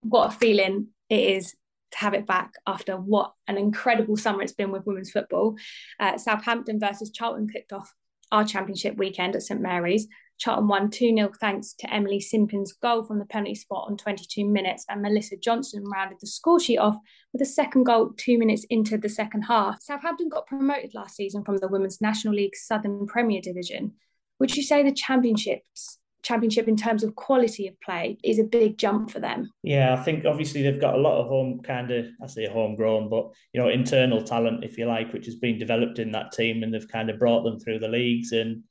what 0.03 0.29
a 0.29 0.37
feeling 0.37 0.89
it 1.09 1.21
is 1.37 1.55
to 1.93 1.99
have 1.99 2.15
it 2.15 2.27
back 2.27 2.53
after 2.67 2.97
what 2.97 3.33
an 3.49 3.59
incredible 3.59 4.17
summer 4.17 4.43
it's 4.43 4.53
been 4.53 4.71
with 4.71 4.87
women's 4.87 5.11
football. 5.11 5.57
Uh, 5.99 6.17
Southampton 6.19 6.79
versus 6.79 7.11
Charlton 7.11 7.49
kicked 7.49 7.73
off 7.73 7.95
our 8.33 8.45
championship 8.45 8.97
weekend 8.97 9.35
at 9.35 9.43
St 9.43 9.61
Mary's. 9.61 10.07
Charlton 10.40 10.69
won 10.69 10.90
2 10.90 11.14
0 11.14 11.31
thanks 11.38 11.75
to 11.75 11.92
Emily 11.92 12.19
Simpkins' 12.19 12.72
goal 12.72 13.04
from 13.04 13.19
the 13.19 13.26
penalty 13.26 13.54
spot 13.54 13.87
on 13.88 13.96
22 13.96 14.44
minutes, 14.44 14.84
and 14.88 15.02
Melissa 15.02 15.37
Johnson 15.37 15.84
rounded 15.84 16.19
the 16.20 16.26
score 16.26 16.58
sheet 16.58 16.78
off 16.78 16.96
with 17.32 17.42
a 17.42 17.46
second 17.46 17.84
goal 17.84 18.12
two 18.16 18.38
minutes 18.38 18.64
into 18.70 18.96
the 18.96 19.08
second 19.08 19.42
half. 19.42 19.81
Southampton 19.82 20.31
got 20.31 20.46
promoted 20.46 20.94
last 20.94 21.14
season 21.14 21.44
from 21.44 21.58
the 21.58 21.69
Women's 21.69 22.00
National 22.00 22.34
League 22.34 22.56
Southern 22.56 23.06
Premier 23.06 23.40
Division. 23.40 23.92
Would 24.38 24.56
you 24.56 24.62
say 24.62 24.82
the 24.82 24.92
championships 24.92 25.98
championship 26.22 26.69
in 26.69 26.76
terms 26.76 27.02
of 27.02 27.14
quality 27.14 27.66
of 27.66 27.81
play 27.81 28.19
is 28.22 28.38
a 28.38 28.44
big 28.44 28.76
jump 28.78 29.10
for 29.10 29.20
them. 29.20 29.50
Yeah, 29.62 29.94
I 29.94 30.02
think 30.02 30.25
obviously 30.26 30.62
they've 30.62 30.81
got 30.81 30.94
a 30.94 31.00
lot 31.00 31.20
of 31.20 31.28
home 31.28 31.60
kind 31.62 31.90
of 31.90 32.06
I 32.22 32.26
say 32.26 32.46
homegrown, 32.46 33.08
but 33.08 33.31
you 33.52 33.60
know 33.60 33.69
internal 33.69 34.22
talent 34.22 34.64
if 34.64 34.76
you 34.76 34.87
like, 34.87 35.12
which 35.12 35.26
has 35.26 35.37
been 35.37 35.58
developed 35.58 35.98
in 35.98 36.12
that 36.12 36.32
team, 36.32 36.62
and 36.62 36.72
they've 36.72 36.88
kind 36.88 37.10
of 37.10 37.19
brought 37.19 37.44
them 37.44 37.58
through 37.58 37.78
the 37.78 37.88
leagues. 37.88 38.32
And 38.32 38.62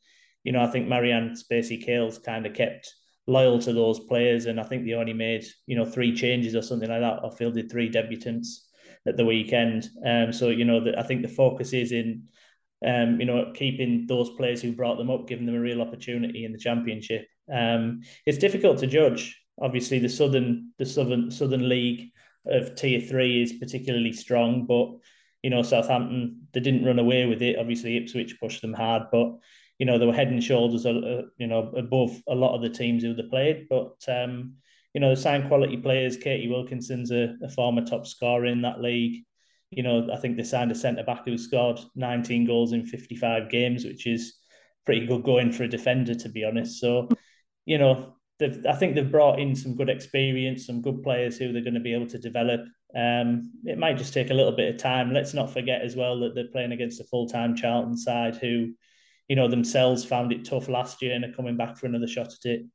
you 0.43 0.51
know 0.51 0.61
I 0.61 0.67
think 0.67 0.87
Marianne 0.87 1.35
Spacey 1.35 1.83
Cale's 1.83 2.17
kind 2.17 2.45
of 2.45 2.53
kept 2.53 2.93
loyal 3.27 3.59
to 3.59 3.73
those 3.73 3.99
players, 3.99 4.45
and 4.45 4.59
I 4.59 4.63
think 4.63 4.85
they 4.85 4.93
only 4.93 5.13
made 5.13 5.45
you 5.67 5.75
know 5.75 5.85
three 5.85 6.15
changes 6.15 6.55
or 6.55 6.61
something 6.61 6.89
like 6.89 7.01
that, 7.01 7.23
or 7.23 7.31
fielded 7.31 7.71
three 7.71 7.89
debutants 7.89 8.47
at 9.07 9.17
the 9.17 9.25
weekend. 9.25 9.87
Um, 10.05 10.33
so 10.33 10.49
you 10.49 10.65
know 10.65 10.83
that 10.83 10.97
I 10.97 11.03
think 11.03 11.21
the 11.21 11.27
focus 11.27 11.73
is 11.73 11.91
in 11.91 12.23
um, 12.85 13.19
you 13.19 13.25
know, 13.25 13.51
keeping 13.53 14.05
those 14.07 14.29
players 14.31 14.61
who 14.61 14.71
brought 14.71 14.97
them 14.97 15.09
up, 15.09 15.27
giving 15.27 15.45
them 15.45 15.55
a 15.55 15.59
real 15.59 15.81
opportunity 15.81 16.45
in 16.45 16.53
the 16.53 16.57
championship. 16.57 17.27
Um, 17.51 18.01
it's 18.25 18.37
difficult 18.37 18.77
to 18.79 18.87
judge. 18.87 19.39
Obviously, 19.61 19.99
the 19.99 20.09
southern 20.09 20.71
the 20.77 20.85
southern 20.85 21.31
southern 21.31 21.67
league 21.67 22.11
of 22.45 22.75
tier 22.75 23.01
three 23.01 23.43
is 23.43 23.53
particularly 23.53 24.13
strong, 24.13 24.65
but 24.65 24.91
you 25.43 25.49
know 25.49 25.61
Southampton 25.61 26.47
they 26.53 26.61
didn't 26.61 26.85
run 26.85 26.99
away 26.99 27.25
with 27.25 27.41
it. 27.41 27.57
Obviously, 27.59 27.97
Ipswich 27.97 28.39
pushed 28.39 28.61
them 28.61 28.73
hard, 28.73 29.03
but 29.11 29.33
you 29.79 29.85
know 29.85 29.97
they 29.97 30.05
were 30.05 30.13
head 30.13 30.27
and 30.27 30.43
shoulders, 30.43 30.85
uh, 30.85 31.23
you 31.37 31.47
know, 31.47 31.71
above 31.75 32.11
a 32.27 32.35
lot 32.35 32.55
of 32.55 32.61
the 32.61 32.69
teams 32.69 33.03
who 33.03 33.13
they 33.13 33.23
played. 33.23 33.67
But 33.69 33.95
um, 34.07 34.55
you 34.93 35.01
know, 35.01 35.15
they 35.15 35.21
signed 35.21 35.47
quality 35.47 35.77
players. 35.77 36.17
Katie 36.17 36.49
Wilkinson's 36.49 37.11
a, 37.11 37.35
a 37.43 37.49
former 37.49 37.83
top 37.83 38.05
scorer 38.05 38.45
in 38.45 38.61
that 38.61 38.81
league. 38.81 39.23
You 39.71 39.83
know, 39.83 40.09
I 40.11 40.17
think 40.17 40.37
they 40.37 40.43
signed 40.43 40.71
a 40.71 40.75
centre 40.75 41.03
back 41.03 41.25
who 41.25 41.37
scored 41.37 41.79
19 41.95 42.45
goals 42.45 42.73
in 42.73 42.85
55 42.85 43.49
games, 43.49 43.85
which 43.85 44.07
is 44.07 44.35
pretty 44.85 45.05
good 45.05 45.23
going 45.23 45.51
for 45.51 45.63
a 45.63 45.67
defender, 45.67 46.15
to 46.15 46.29
be 46.29 46.43
honest. 46.43 46.79
So 46.79 47.07
you 47.65 47.77
know, 47.77 48.15
I 48.41 48.73
think 48.73 48.95
they've 48.95 49.11
brought 49.11 49.39
in 49.39 49.55
some 49.55 49.75
good 49.75 49.89
experience, 49.89 50.65
some 50.65 50.81
good 50.81 51.03
players 51.03 51.37
who 51.37 51.51
they're 51.51 51.61
going 51.61 51.73
to 51.75 51.79
be 51.79 51.93
able 51.93 52.07
to 52.07 52.17
develop. 52.17 52.61
Um, 52.95 53.51
it 53.65 53.77
might 53.77 53.97
just 53.97 54.13
take 54.13 54.31
a 54.31 54.33
little 54.33 54.53
bit 54.53 54.73
of 54.73 54.81
time. 54.81 55.13
Let's 55.13 55.35
not 55.35 55.53
forget 55.53 55.81
as 55.81 55.95
well 55.95 56.19
that 56.21 56.33
they're 56.33 56.47
playing 56.51 56.71
against 56.71 57.01
a 57.01 57.03
full 57.03 57.27
time 57.27 57.55
Charlton 57.55 57.95
side 57.95 58.37
who, 58.37 58.73
you 59.29 59.35
know, 59.35 59.47
themselves 59.47 60.03
found 60.03 60.33
it 60.33 60.43
tough 60.43 60.67
last 60.67 61.01
year 61.01 61.13
and 61.13 61.23
are 61.23 61.31
coming 61.31 61.55
back 61.55 61.77
for 61.77 61.85
another 61.85 62.07
shot 62.07 62.33
at 62.33 62.45
it 62.45 62.65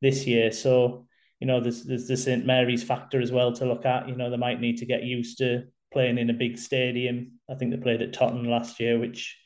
this 0.00 0.26
year. 0.26 0.50
So, 0.50 1.06
you 1.38 1.46
know, 1.46 1.60
there's 1.60 1.84
there's 1.84 2.08
the 2.08 2.16
St 2.16 2.44
Mary's 2.44 2.82
factor 2.82 3.20
as 3.20 3.30
well 3.30 3.52
to 3.52 3.66
look 3.66 3.84
at. 3.84 4.08
You 4.08 4.16
know, 4.16 4.30
they 4.30 4.38
might 4.38 4.60
need 4.60 4.78
to 4.78 4.86
get 4.86 5.04
used 5.04 5.38
to 5.38 5.64
playing 5.92 6.18
in 6.18 6.30
a 6.30 6.34
big 6.34 6.58
stadium. 6.58 7.38
I 7.50 7.54
think 7.54 7.70
they 7.70 7.76
played 7.76 8.02
at 8.02 8.14
Tottenham 8.14 8.48
last 8.48 8.80
year, 8.80 8.98
which, 8.98 9.38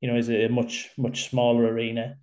you 0.00 0.08
know, 0.08 0.16
is 0.16 0.28
a 0.28 0.48
much 0.48 0.90
much 0.98 1.30
smaller 1.30 1.64
arena. 1.64 2.16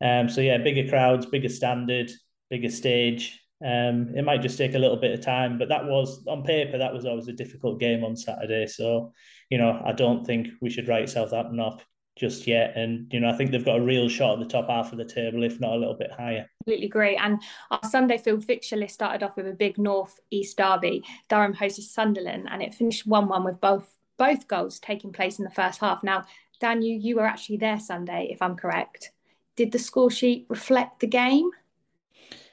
Um, 0.00 0.28
so 0.28 0.40
yeah, 0.40 0.58
bigger 0.58 0.88
crowds, 0.88 1.26
bigger 1.26 1.48
standard, 1.48 2.10
bigger 2.50 2.70
stage. 2.70 3.40
Um, 3.64 4.14
it 4.16 4.24
might 4.24 4.42
just 4.42 4.58
take 4.58 4.74
a 4.74 4.78
little 4.78 4.96
bit 4.96 5.16
of 5.18 5.24
time, 5.24 5.58
but 5.58 5.68
that 5.68 5.84
was 5.84 6.24
on 6.28 6.44
paper 6.44 6.78
that 6.78 6.94
was 6.94 7.04
always 7.04 7.26
a 7.26 7.32
difficult 7.32 7.80
game 7.80 8.04
on 8.04 8.16
Saturday. 8.16 8.66
So 8.66 9.12
you 9.48 9.58
know, 9.58 9.80
I 9.84 9.92
don't 9.92 10.26
think 10.26 10.48
we 10.60 10.70
should 10.70 10.88
write 10.88 11.08
Southampton 11.08 11.60
off 11.60 11.84
just 12.18 12.46
yet. 12.46 12.72
And 12.76 13.12
you 13.12 13.20
know, 13.20 13.28
I 13.28 13.32
think 13.32 13.50
they've 13.50 13.64
got 13.64 13.78
a 13.78 13.82
real 13.82 14.08
shot 14.08 14.34
at 14.34 14.38
the 14.40 14.52
top 14.52 14.68
half 14.68 14.92
of 14.92 14.98
the 14.98 15.04
table, 15.04 15.44
if 15.44 15.60
not 15.60 15.72
a 15.72 15.76
little 15.76 15.94
bit 15.94 16.10
higher. 16.10 16.50
Absolutely 16.62 16.86
agree. 16.86 17.16
And 17.16 17.40
our 17.70 17.88
Sunday 17.88 18.18
field 18.18 18.44
fixture 18.44 18.76
list 18.76 18.94
started 18.94 19.22
off 19.22 19.36
with 19.36 19.46
a 19.46 19.52
big 19.52 19.78
North 19.78 20.18
East 20.30 20.58
derby. 20.58 21.04
Durham 21.28 21.54
hosted 21.54 21.82
Sunderland, 21.84 22.48
and 22.50 22.62
it 22.62 22.74
finished 22.74 23.06
one-one 23.06 23.44
with 23.44 23.60
both 23.60 23.94
both 24.18 24.48
goals 24.48 24.80
taking 24.80 25.12
place 25.12 25.38
in 25.38 25.44
the 25.44 25.50
first 25.50 25.80
half. 25.80 26.02
Now, 26.02 26.24
Dan, 26.60 26.82
you 26.82 26.96
you 26.96 27.16
were 27.16 27.26
actually 27.26 27.58
there 27.58 27.78
Sunday, 27.78 28.28
if 28.30 28.42
I'm 28.42 28.56
correct 28.56 29.12
did 29.58 29.72
the 29.72 29.78
score 29.78 30.10
sheet 30.10 30.46
reflect 30.48 31.00
the 31.00 31.06
game? 31.06 31.50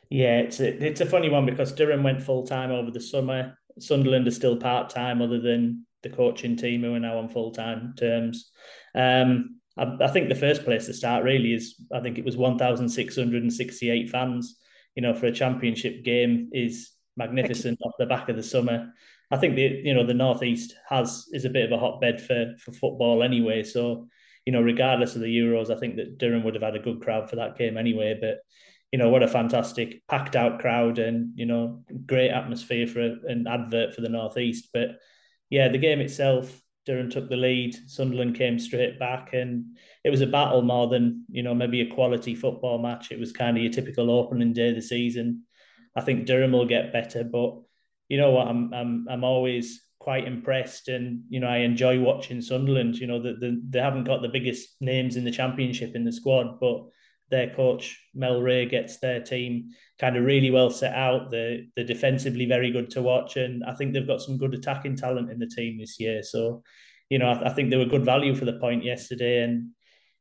Yeah, 0.09 0.39
it's 0.39 0.59
a, 0.59 0.83
it's 0.83 1.01
a 1.01 1.05
funny 1.05 1.29
one 1.29 1.45
because 1.45 1.71
Durham 1.71 2.01
went 2.01 2.21
full 2.23 2.45
time 2.47 2.71
over 2.71 2.89
the 2.89 2.99
summer. 2.99 3.57
Sunderland 3.79 4.27
are 4.27 4.31
still 4.31 4.57
part 4.57 4.89
time, 4.89 5.21
other 5.21 5.39
than 5.39 5.84
the 6.05 6.15
coaching 6.15 6.55
team 6.55 6.83
who 6.83 6.93
are 6.93 6.99
now 6.99 7.17
on 7.17 7.27
full 7.27 7.51
time 7.51 7.93
terms. 7.97 8.51
Um, 8.93 9.59
I, 9.77 9.97
I 10.01 10.07
think 10.07 10.29
the 10.29 10.35
first 10.35 10.63
place 10.63 10.85
to 10.85 10.93
start 10.93 11.23
really 11.23 11.53
is 11.53 11.75
I 11.93 11.99
think 11.99 12.17
it 12.17 12.25
was 12.25 12.37
1,668 12.37 14.09
fans. 14.09 14.59
You 14.95 15.01
know, 15.01 15.13
for 15.13 15.25
a 15.25 15.31
championship 15.31 16.05
game 16.05 16.49
is 16.53 16.91
magnificent 17.17 17.79
off 17.83 17.93
the 17.99 18.05
back 18.05 18.29
of 18.29 18.37
the 18.37 18.43
summer. 18.43 18.93
I 19.31 19.37
think 19.37 19.55
the 19.55 19.81
you 19.83 19.93
know 19.93 20.05
the 20.05 20.13
northeast 20.13 20.75
has 20.87 21.25
is 21.33 21.45
a 21.45 21.49
bit 21.49 21.65
of 21.65 21.71
a 21.71 21.81
hotbed 21.81 22.21
for 22.21 22.53
for 22.59 22.71
football 22.71 23.23
anyway. 23.23 23.63
So 23.63 24.07
you 24.45 24.53
know, 24.53 24.61
regardless 24.61 25.15
of 25.15 25.21
the 25.21 25.37
Euros, 25.37 25.75
I 25.75 25.79
think 25.79 25.95
that 25.95 26.19
Durham 26.19 26.43
would 26.43 26.53
have 26.53 26.63
had 26.63 26.75
a 26.75 26.79
good 26.79 27.01
crowd 27.01 27.29
for 27.29 27.35
that 27.37 27.57
game 27.57 27.77
anyway. 27.77 28.17
But 28.19 28.37
you 28.91 28.99
know, 28.99 29.09
what 29.09 29.23
a 29.23 29.27
fantastic 29.27 30.07
packed 30.07 30.35
out 30.35 30.59
crowd 30.59 30.99
and 30.99 31.31
you 31.35 31.45
know, 31.45 31.83
great 32.05 32.29
atmosphere 32.29 32.87
for 32.87 33.01
a, 33.01 33.15
an 33.27 33.47
advert 33.47 33.93
for 33.93 34.01
the 34.01 34.09
northeast. 34.09 34.69
But 34.71 34.99
yeah, 35.55 35.69
the 35.69 35.77
game 35.77 36.01
itself, 36.01 36.61
Durham 36.85 37.09
took 37.09 37.29
the 37.29 37.37
lead. 37.37 37.77
Sunderland 37.87 38.35
came 38.35 38.59
straight 38.59 38.99
back, 38.99 39.29
and 39.31 39.77
it 40.03 40.09
was 40.09 40.19
a 40.19 40.27
battle 40.27 40.61
more 40.61 40.89
than 40.89 41.23
you 41.29 41.43
know 41.43 41.55
maybe 41.55 41.79
a 41.79 41.93
quality 41.95 42.35
football 42.35 42.77
match. 42.77 43.09
It 43.09 43.19
was 43.21 43.31
kind 43.31 43.55
of 43.55 43.63
your 43.63 43.71
typical 43.71 44.11
opening 44.11 44.51
day 44.51 44.67
of 44.67 44.75
the 44.75 44.81
season. 44.81 45.43
I 45.95 46.01
think 46.01 46.25
Durham 46.25 46.51
will 46.51 46.65
get 46.65 46.91
better, 46.91 47.23
but 47.23 47.61
you 48.09 48.17
know 48.17 48.31
what? 48.31 48.49
I'm 48.49 48.73
I'm 48.73 49.07
I'm 49.09 49.23
always 49.23 49.81
quite 49.97 50.27
impressed, 50.27 50.89
and 50.89 51.21
you 51.29 51.39
know 51.39 51.47
I 51.47 51.59
enjoy 51.59 52.01
watching 52.01 52.41
Sunderland. 52.41 52.97
You 52.97 53.07
know 53.07 53.21
that 53.21 53.39
the, 53.39 53.57
they 53.69 53.79
haven't 53.79 54.03
got 54.03 54.21
the 54.21 54.35
biggest 54.37 54.75
names 54.81 55.15
in 55.15 55.23
the 55.23 55.31
championship 55.31 55.95
in 55.95 56.03
the 56.03 56.11
squad, 56.11 56.59
but 56.59 56.81
their 57.31 57.55
coach 57.55 57.97
Mel 58.13 58.41
Reay 58.41 58.69
gets 58.69 58.99
their 58.99 59.21
team 59.21 59.69
kind 59.99 60.17
of 60.17 60.25
really 60.25 60.51
well 60.51 60.69
set 60.69 60.93
out. 60.93 61.31
They're, 61.31 61.59
they're 61.75 61.85
defensively 61.85 62.45
very 62.45 62.71
good 62.71 62.89
to 62.91 63.01
watch, 63.01 63.37
and 63.37 63.63
I 63.63 63.73
think 63.75 63.93
they've 63.93 64.07
got 64.07 64.21
some 64.21 64.37
good 64.37 64.53
attacking 64.53 64.97
talent 64.97 65.31
in 65.31 65.39
the 65.39 65.47
team 65.47 65.77
this 65.77 65.99
year. 65.99 66.21
So, 66.23 66.63
you 67.09 67.19
know, 67.19 67.27
I, 67.27 67.49
I 67.49 67.53
think 67.53 67.69
they 67.69 67.77
were 67.77 67.85
good 67.85 68.05
value 68.05 68.35
for 68.35 68.45
the 68.45 68.59
point 68.59 68.83
yesterday, 68.83 69.43
and 69.43 69.69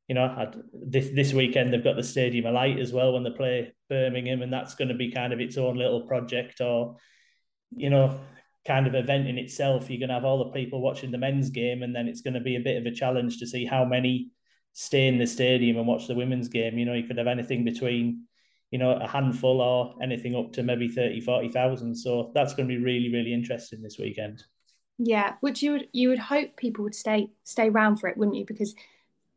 you 0.09 0.15
know, 0.15 0.25
I'd, 0.25 0.55
this 0.73 1.09
this 1.15 1.33
weekend 1.33 1.73
they've 1.73 1.83
got 1.83 1.97
the 1.97 2.03
Stadium 2.03 2.47
of 2.47 2.55
Light 2.55 2.79
as 2.79 2.93
well 2.93 3.15
when 3.15 3.23
they 3.23 3.31
play 3.31 3.75
Birmingham, 3.89 4.43
and 4.43 4.53
that's 4.53 4.75
going 4.75 4.89
to 4.89 4.95
be 4.95 5.11
kind 5.11 5.33
of 5.33 5.41
its 5.41 5.57
own 5.57 5.77
little 5.77 6.07
project 6.07 6.61
or, 6.61 6.97
you 7.75 7.91
know, 7.91 8.21
kind 8.67 8.87
of 8.87 8.95
event 8.95 9.27
in 9.29 9.39
itself. 9.39 9.89
You're 9.89 10.01
going 10.01 10.09
to 10.09 10.15
have 10.15 10.25
all 10.25 10.45
the 10.45 10.51
people 10.51 10.83
watching 10.83 11.11
the 11.11 11.19
men's 11.19 11.51
game, 11.51 11.83
and 11.83 11.97
then 11.97 12.07
it's 12.07 12.21
going 12.21 12.35
to 12.35 12.41
be 12.41 12.57
a 12.57 12.61
bit 12.61 12.77
of 12.77 12.87
a 12.87 12.95
challenge 12.95 13.39
to 13.39 13.47
see 13.47 13.65
how 13.65 13.85
many 13.85 14.31
stay 14.75 15.07
in 15.09 15.19
the 15.19 15.27
stadium 15.27 15.79
and 15.79 15.87
watch 15.87 16.07
the 16.07 16.15
women's 16.15 16.49
game. 16.49 16.77
You 16.79 16.85
know, 16.85 16.95
you 16.95 17.05
could 17.05 17.19
have 17.19 17.27
anything 17.27 17.65
between, 17.65 18.25
you 18.75 18.79
know, 18.79 18.91
a 18.91 19.07
handful 19.07 19.61
or 19.61 19.95
anything 20.03 20.35
up 20.35 20.53
to 20.53 20.65
maybe 20.65 20.89
30, 20.89 21.21
40,000. 21.21 21.95
So 21.95 22.33
that's 22.35 22.55
going 22.55 22.69
to 22.69 22.75
be 22.75 22.83
really, 22.83 23.09
really 23.09 23.33
interesting 23.33 23.81
this 23.81 23.99
weekend. 24.01 24.43
Yeah, 24.99 25.35
which 25.43 25.63
you 25.63 25.71
would 25.71 25.89
you 25.93 26.09
would 26.09 26.19
hope 26.19 26.57
people 26.57 26.83
would 26.83 26.95
stay 26.97 27.29
stay 27.45 27.69
around 27.69 27.99
for 27.99 28.09
it, 28.09 28.17
wouldn't 28.17 28.37
you? 28.37 28.45
Because 28.45 28.75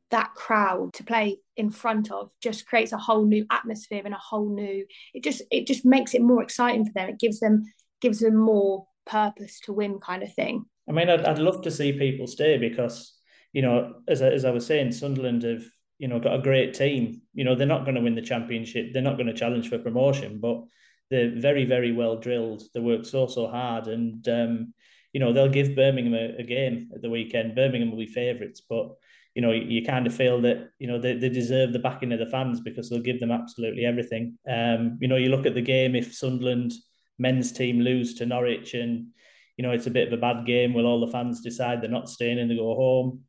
that 0.10 0.34
crowd 0.34 0.91
to 0.94 1.03
play 1.03 1.38
in 1.56 1.70
front 1.70 2.10
of 2.10 2.32
just 2.41 2.65
creates 2.65 2.94
a 2.94 2.98
whole 2.98 3.25
new 3.25 3.46
atmosphere 3.51 4.01
and 4.06 4.15
a 4.15 4.17
whole 4.17 4.50
new 4.50 4.86
it 5.13 5.24
just 5.24 5.44
it 5.51 5.67
just 5.67 5.86
makes 5.86 6.15
it 6.15 6.22
more 6.22 6.41
exciting 6.41 6.86
for 6.86 6.94
them 6.94 7.10
it 7.10 7.20
gives 7.20 7.41
them 7.41 7.65
gives 8.00 8.20
them 8.20 8.38
more 8.38 8.88
purpose 9.06 9.60
to 9.60 9.74
win 9.74 10.00
kind 10.00 10.24
of 10.24 10.34
thing 10.34 10.63
i 10.88 10.94
mean 10.94 11.10
i'd, 11.10 11.25
I'd 11.25 11.39
love 11.39 11.62
to 11.63 11.72
see 11.72 11.91
people 11.91 12.25
stay 12.25 12.58
because 12.58 13.20
you 13.51 13.62
know 13.62 13.96
as, 14.08 14.22
I, 14.22 14.27
as 14.27 14.46
i 14.46 14.50
was 14.50 14.65
saying 14.65 14.94
sunderland 14.94 15.44
have 15.44 15.65
you 16.00 16.08
know 16.08 16.20
got 16.20 16.36
a 16.36 16.42
great 16.42 16.74
team 16.74 17.22
you 17.34 17.44
know 17.44 17.56
they're 17.56 17.68
not 17.68 17.84
going 17.84 17.96
to 17.96 18.01
win 18.01 18.16
the 18.16 18.22
championship 18.22 18.94
they're 18.94 19.01
not 19.01 19.18
going 19.18 19.27
to 19.27 19.34
challenge 19.34 19.70
for 19.70 19.80
promotion 19.80 20.39
but 20.39 20.63
they're 21.10 21.39
very 21.39 21.66
very 21.66 21.92
well 21.92 22.18
drilled 22.18 22.63
they 22.74 22.80
work 22.80 23.06
so 23.06 23.27
so 23.27 23.48
hard 23.48 23.88
and 23.88 24.27
um 24.27 24.74
you 25.13 25.20
know 25.20 25.34
they'll 25.34 25.50
give 25.50 25.75
birmingham 25.75 26.13
a, 26.13 26.36
a 26.39 26.44
game 26.44 26.89
at 26.94 27.01
the 27.01 27.10
weekend 27.10 27.56
birmingham 27.56 27.89
will 27.89 27.98
be 27.98 28.06
favourites 28.06 28.62
but 28.62 28.89
you 29.38 29.42
know, 29.42 29.51
you 29.51 29.86
kind 29.86 30.08
of 30.08 30.16
feel 30.16 30.42
that, 30.42 30.72
you 30.80 30.88
know, 30.88 31.00
they, 31.00 31.13
they 31.13 31.30
deserve 31.30 31.72
the 31.72 31.77
backing 31.77 32.12
of 32.12 32.18
the 32.18 32.25
fans 32.25 32.60
because 32.60 32.89
they'll 32.89 33.00
give 33.00 33.20
them 33.20 33.30
absolutely 33.30 33.86
everything. 33.86 34.36
Um, 34.50 34.98
you 35.00 35.08
know, 35.08 35.16
you 35.16 35.30
look 35.30 35.46
at 35.46 35.54
the 35.54 35.62
game, 35.62 35.96
if 35.96 36.16
Sunderland 36.16 36.74
men's 37.20 37.51
team 37.51 37.80
lose 37.80 38.16
to 38.16 38.25
Norwich 38.25 38.74
and, 38.74 39.10
you 39.56 39.62
know, 39.62 39.70
it's 39.70 39.86
a 39.86 39.92
bit 39.92 40.08
of 40.08 40.13
a 40.18 40.20
bad 40.20 40.48
game, 40.48 40.74
will 40.74 40.88
all 40.88 41.06
the 41.06 41.12
fans 41.12 41.42
decide 41.42 41.84
they're 41.84 41.89
not 41.92 42.10
staying 42.10 42.39
and 42.39 42.50
they 42.50 42.56
go 42.56 42.74
home? 42.74 43.25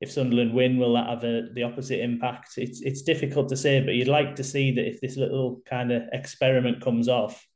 If 0.00 0.12
Sunderland 0.12 0.52
win, 0.52 0.78
will 0.78 0.94
that 0.94 1.08
have 1.08 1.24
a, 1.24 1.48
the 1.54 1.62
opposite 1.62 2.02
impact? 2.02 2.58
It's 2.58 2.82
it's 2.82 3.02
difficult 3.02 3.48
to 3.48 3.56
say, 3.56 3.80
but 3.80 3.94
you'd 3.94 4.08
like 4.08 4.36
to 4.36 4.44
see 4.44 4.74
that 4.74 4.86
if 4.86 5.00
this 5.00 5.16
little 5.16 5.62
kind 5.66 5.90
of 5.90 6.02
experiment 6.12 6.82
comes 6.82 7.08
off, 7.08 7.46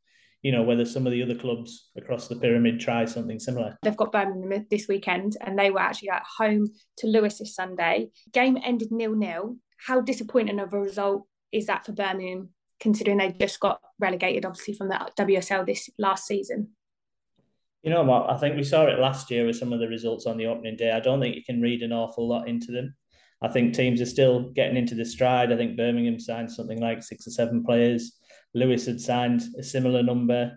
you 0.42 0.52
know, 0.52 0.62
whether 0.62 0.84
some 0.84 1.06
of 1.06 1.12
the 1.12 1.22
other 1.22 1.34
clubs 1.34 1.90
across 1.96 2.28
the 2.28 2.36
pyramid 2.36 2.80
try 2.80 3.04
something 3.04 3.38
similar. 3.38 3.76
They've 3.82 3.96
got 3.96 4.12
Birmingham 4.12 4.66
this 4.70 4.88
weekend 4.88 5.36
and 5.40 5.58
they 5.58 5.70
were 5.70 5.80
actually 5.80 6.10
at 6.10 6.24
home 6.38 6.68
to 6.98 7.06
Lewes 7.06 7.38
this 7.38 7.54
Sunday. 7.54 8.10
Game 8.32 8.56
ended 8.64 8.90
nil 8.90 9.14
nil. 9.14 9.56
How 9.86 10.00
disappointing 10.00 10.60
of 10.60 10.72
a 10.72 10.80
result 10.80 11.26
is 11.52 11.66
that 11.66 11.84
for 11.84 11.92
Birmingham, 11.92 12.50
considering 12.78 13.18
they 13.18 13.32
just 13.32 13.60
got 13.60 13.80
relegated, 13.98 14.46
obviously, 14.46 14.74
from 14.74 14.88
the 14.88 15.10
WSL 15.18 15.66
this 15.66 15.90
last 15.98 16.26
season? 16.26 16.70
You 17.82 17.90
know? 17.90 18.26
I 18.28 18.36
think 18.36 18.56
we 18.56 18.62
saw 18.62 18.86
it 18.86 18.98
last 18.98 19.30
year 19.30 19.46
with 19.46 19.56
some 19.56 19.72
of 19.72 19.80
the 19.80 19.88
results 19.88 20.26
on 20.26 20.36
the 20.36 20.46
opening 20.46 20.76
day. 20.76 20.90
I 20.90 21.00
don't 21.00 21.20
think 21.20 21.36
you 21.36 21.44
can 21.44 21.60
read 21.60 21.82
an 21.82 21.92
awful 21.92 22.28
lot 22.28 22.48
into 22.48 22.72
them. 22.72 22.94
I 23.42 23.48
think 23.48 23.74
teams 23.74 24.00
are 24.00 24.06
still 24.06 24.50
getting 24.50 24.76
into 24.76 24.94
the 24.94 25.04
stride. 25.04 25.52
I 25.52 25.56
think 25.56 25.76
Birmingham 25.76 26.20
signed 26.20 26.52
something 26.52 26.80
like 26.80 27.02
six 27.02 27.26
or 27.26 27.30
seven 27.30 27.64
players. 27.64 28.18
Lewes 28.54 28.86
had 28.86 29.00
signed 29.00 29.42
a 29.58 29.62
similar 29.62 30.02
number. 30.02 30.52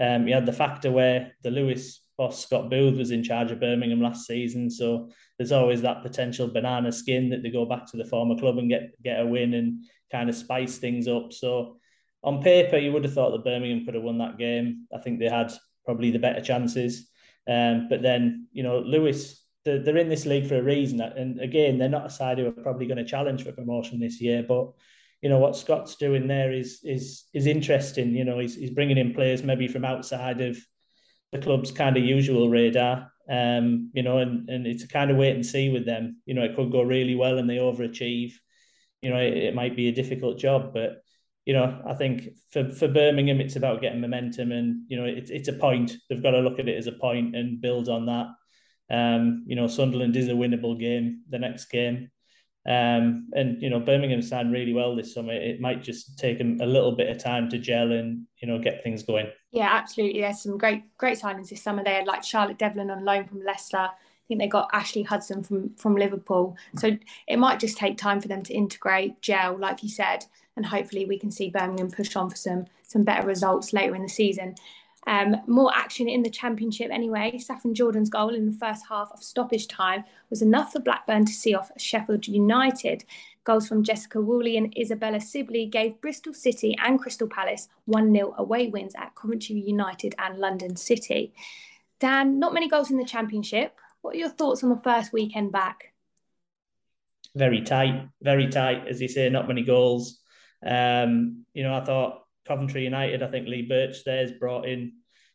Um, 0.00 0.28
you 0.28 0.34
had 0.34 0.46
the 0.46 0.52
factor 0.52 0.90
where 0.90 1.32
the 1.42 1.50
Lewes 1.50 2.02
boss 2.16 2.42
Scott 2.42 2.68
Booth 2.68 2.98
was 2.98 3.12
in 3.12 3.22
charge 3.22 3.50
of 3.50 3.60
Birmingham 3.60 4.02
last 4.02 4.26
season, 4.26 4.70
so 4.70 5.08
there's 5.38 5.52
always 5.52 5.82
that 5.82 6.02
potential 6.02 6.48
banana 6.48 6.92
skin 6.92 7.30
that 7.30 7.42
they 7.42 7.50
go 7.50 7.64
back 7.64 7.86
to 7.86 7.96
the 7.96 8.04
former 8.04 8.36
club 8.36 8.58
and 8.58 8.68
get 8.68 8.90
get 9.02 9.20
a 9.20 9.26
win 9.26 9.54
and 9.54 9.84
kind 10.12 10.28
of 10.28 10.34
spice 10.34 10.78
things 10.78 11.08
up. 11.08 11.32
So 11.32 11.78
on 12.22 12.42
paper, 12.42 12.76
you 12.76 12.92
would 12.92 13.04
have 13.04 13.14
thought 13.14 13.30
that 13.30 13.44
Birmingham 13.44 13.84
could 13.84 13.94
have 13.94 14.02
won 14.02 14.18
that 14.18 14.38
game. 14.38 14.86
I 14.94 14.98
think 14.98 15.18
they 15.18 15.28
had 15.28 15.52
probably 15.88 16.10
the 16.10 16.18
better 16.18 16.42
chances. 16.42 17.08
Um, 17.48 17.86
but 17.88 18.02
then, 18.02 18.46
you 18.52 18.62
know, 18.62 18.80
Lewes, 18.80 19.42
they're, 19.64 19.82
they're 19.82 19.96
in 19.96 20.10
this 20.10 20.26
league 20.26 20.46
for 20.46 20.58
a 20.58 20.62
reason. 20.62 21.00
And 21.00 21.40
again, 21.40 21.78
they're 21.78 21.88
not 21.88 22.04
a 22.04 22.10
side 22.10 22.36
who 22.36 22.46
are 22.46 22.52
probably 22.52 22.86
going 22.86 22.98
to 22.98 23.06
challenge 23.06 23.42
for 23.42 23.52
promotion 23.52 23.98
this 23.98 24.20
year. 24.20 24.44
But 24.46 24.72
you 25.22 25.30
know 25.30 25.38
what 25.38 25.56
Scott's 25.56 25.96
doing 25.96 26.28
there 26.28 26.52
is 26.52 26.80
is 26.84 27.24
is 27.32 27.46
interesting. 27.46 28.14
You 28.14 28.24
know, 28.24 28.38
he's 28.38 28.54
he's 28.54 28.70
bringing 28.70 28.98
in 28.98 29.14
players 29.14 29.42
maybe 29.42 29.66
from 29.66 29.84
outside 29.84 30.42
of 30.42 30.58
the 31.32 31.38
club's 31.38 31.70
kind 31.70 31.96
of 31.96 32.04
usual 32.04 32.50
radar. 32.50 33.10
Um, 33.30 33.90
you 33.94 34.02
know, 34.02 34.18
and 34.18 34.48
and 34.50 34.66
it's 34.66 34.84
a 34.84 34.88
kind 34.88 35.10
of 35.10 35.16
wait 35.16 35.34
and 35.34 35.44
see 35.44 35.70
with 35.70 35.86
them. 35.86 36.20
You 36.26 36.34
know, 36.34 36.44
it 36.44 36.54
could 36.54 36.70
go 36.70 36.82
really 36.82 37.14
well 37.14 37.38
and 37.38 37.48
they 37.48 37.56
overachieve. 37.56 38.34
You 39.02 39.10
know, 39.10 39.18
it, 39.18 39.36
it 39.36 39.54
might 39.54 39.74
be 39.74 39.88
a 39.88 39.92
difficult 39.92 40.38
job, 40.38 40.74
but 40.74 41.02
you 41.48 41.54
know, 41.54 41.80
I 41.86 41.94
think 41.94 42.28
for, 42.50 42.70
for 42.70 42.88
Birmingham, 42.88 43.40
it's 43.40 43.56
about 43.56 43.80
getting 43.80 44.02
momentum, 44.02 44.52
and 44.52 44.82
you 44.86 44.98
know, 44.98 45.06
it's 45.06 45.30
it's 45.30 45.48
a 45.48 45.54
point. 45.54 45.92
They've 46.08 46.22
got 46.22 46.32
to 46.32 46.40
look 46.40 46.58
at 46.58 46.68
it 46.68 46.76
as 46.76 46.88
a 46.88 46.92
point 46.92 47.34
and 47.34 47.58
build 47.58 47.88
on 47.88 48.04
that. 48.04 48.26
Um, 48.90 49.44
you 49.46 49.56
know, 49.56 49.66
Sunderland 49.66 50.14
is 50.14 50.28
a 50.28 50.32
winnable 50.32 50.78
game. 50.78 51.22
The 51.30 51.38
next 51.38 51.70
game, 51.70 52.10
um, 52.68 53.30
and 53.32 53.62
you 53.62 53.70
know, 53.70 53.80
Birmingham 53.80 54.20
signed 54.20 54.52
really 54.52 54.74
well 54.74 54.94
this 54.94 55.14
summer. 55.14 55.32
It 55.32 55.58
might 55.58 55.82
just 55.82 56.18
take 56.18 56.36
them 56.36 56.58
a 56.60 56.66
little 56.66 56.92
bit 56.92 57.08
of 57.08 57.16
time 57.16 57.48
to 57.48 57.56
gel 57.56 57.92
and 57.92 58.26
you 58.42 58.46
know 58.46 58.58
get 58.58 58.84
things 58.84 59.02
going. 59.04 59.28
Yeah, 59.50 59.70
absolutely. 59.72 60.20
There's 60.20 60.42
some 60.42 60.58
great 60.58 60.82
great 60.98 61.18
signings 61.18 61.48
this 61.48 61.62
summer. 61.62 61.82
They 61.82 61.94
had 61.94 62.06
like 62.06 62.24
Charlotte 62.24 62.58
Devlin 62.58 62.90
on 62.90 63.06
loan 63.06 63.26
from 63.26 63.42
Leicester. 63.42 63.78
I 63.78 63.90
think 64.28 64.40
they 64.40 64.48
got 64.48 64.68
Ashley 64.74 65.02
Hodson 65.02 65.42
from 65.42 65.74
from 65.76 65.96
Liverpool. 65.96 66.58
So 66.76 66.98
it 67.26 67.38
might 67.38 67.58
just 67.58 67.78
take 67.78 67.96
time 67.96 68.20
for 68.20 68.28
them 68.28 68.42
to 68.42 68.52
integrate, 68.52 69.22
gel, 69.22 69.56
like 69.56 69.82
you 69.82 69.88
said, 69.88 70.26
and 70.58 70.66
hopefully 70.66 71.06
we 71.06 71.18
can 71.18 71.30
see 71.30 71.48
Birmingham 71.48 71.90
push 71.90 72.16
on 72.16 72.28
for 72.28 72.36
some 72.36 72.66
some 72.82 73.04
better 73.04 73.26
results 73.26 73.72
later 73.72 73.94
in 73.94 74.02
the 74.02 74.08
season. 74.08 74.56
Um, 75.06 75.36
more 75.46 75.70
action 75.74 76.08
in 76.08 76.22
the 76.22 76.30
championship 76.30 76.90
anyway. 76.90 77.38
Saffron 77.38 77.74
Jordan's 77.74 78.10
goal 78.10 78.34
in 78.34 78.44
the 78.44 78.58
first 78.58 78.84
half 78.88 79.10
of 79.12 79.22
stoppage 79.22 79.68
time 79.68 80.04
was 80.28 80.42
enough 80.42 80.72
for 80.72 80.80
Blackburn 80.80 81.24
to 81.24 81.32
see 81.32 81.54
off 81.54 81.70
Sheffield 81.78 82.26
United. 82.26 83.04
Goals 83.44 83.68
from 83.68 83.84
Jessica 83.84 84.20
Woolley 84.20 84.56
and 84.56 84.76
Isabella 84.76 85.20
Sibley 85.20 85.64
gave 85.64 86.00
Bristol 86.00 86.34
City 86.34 86.76
and 86.84 87.00
Crystal 87.00 87.28
Palace 87.28 87.68
1 87.86 88.12
0 88.12 88.34
away 88.36 88.66
wins 88.66 88.94
at 88.96 89.14
Coventry 89.14 89.56
United 89.56 90.14
and 90.18 90.38
London 90.38 90.76
City. 90.76 91.32
Dan, 92.00 92.38
not 92.38 92.52
many 92.52 92.68
goals 92.68 92.90
in 92.90 92.98
the 92.98 93.04
championship. 93.04 93.78
What 94.02 94.14
are 94.14 94.18
your 94.18 94.28
thoughts 94.28 94.62
on 94.62 94.70
the 94.70 94.80
first 94.82 95.12
weekend 95.12 95.52
back? 95.52 95.92
Very 97.34 97.62
tight, 97.62 98.08
very 98.20 98.48
tight. 98.48 98.88
As 98.88 99.00
you 99.00 99.08
say, 99.08 99.28
not 99.30 99.48
many 99.48 99.62
goals. 99.62 100.18
Um, 100.64 101.44
you 101.54 101.62
know, 101.62 101.74
I 101.74 101.84
thought 101.84 102.22
Coventry 102.46 102.84
United, 102.84 103.22
I 103.22 103.30
think 103.30 103.48
Lee 103.48 103.62
Birch 103.62 104.04
there's 104.04 104.32
brought 104.32 104.66
in, 104.66 104.92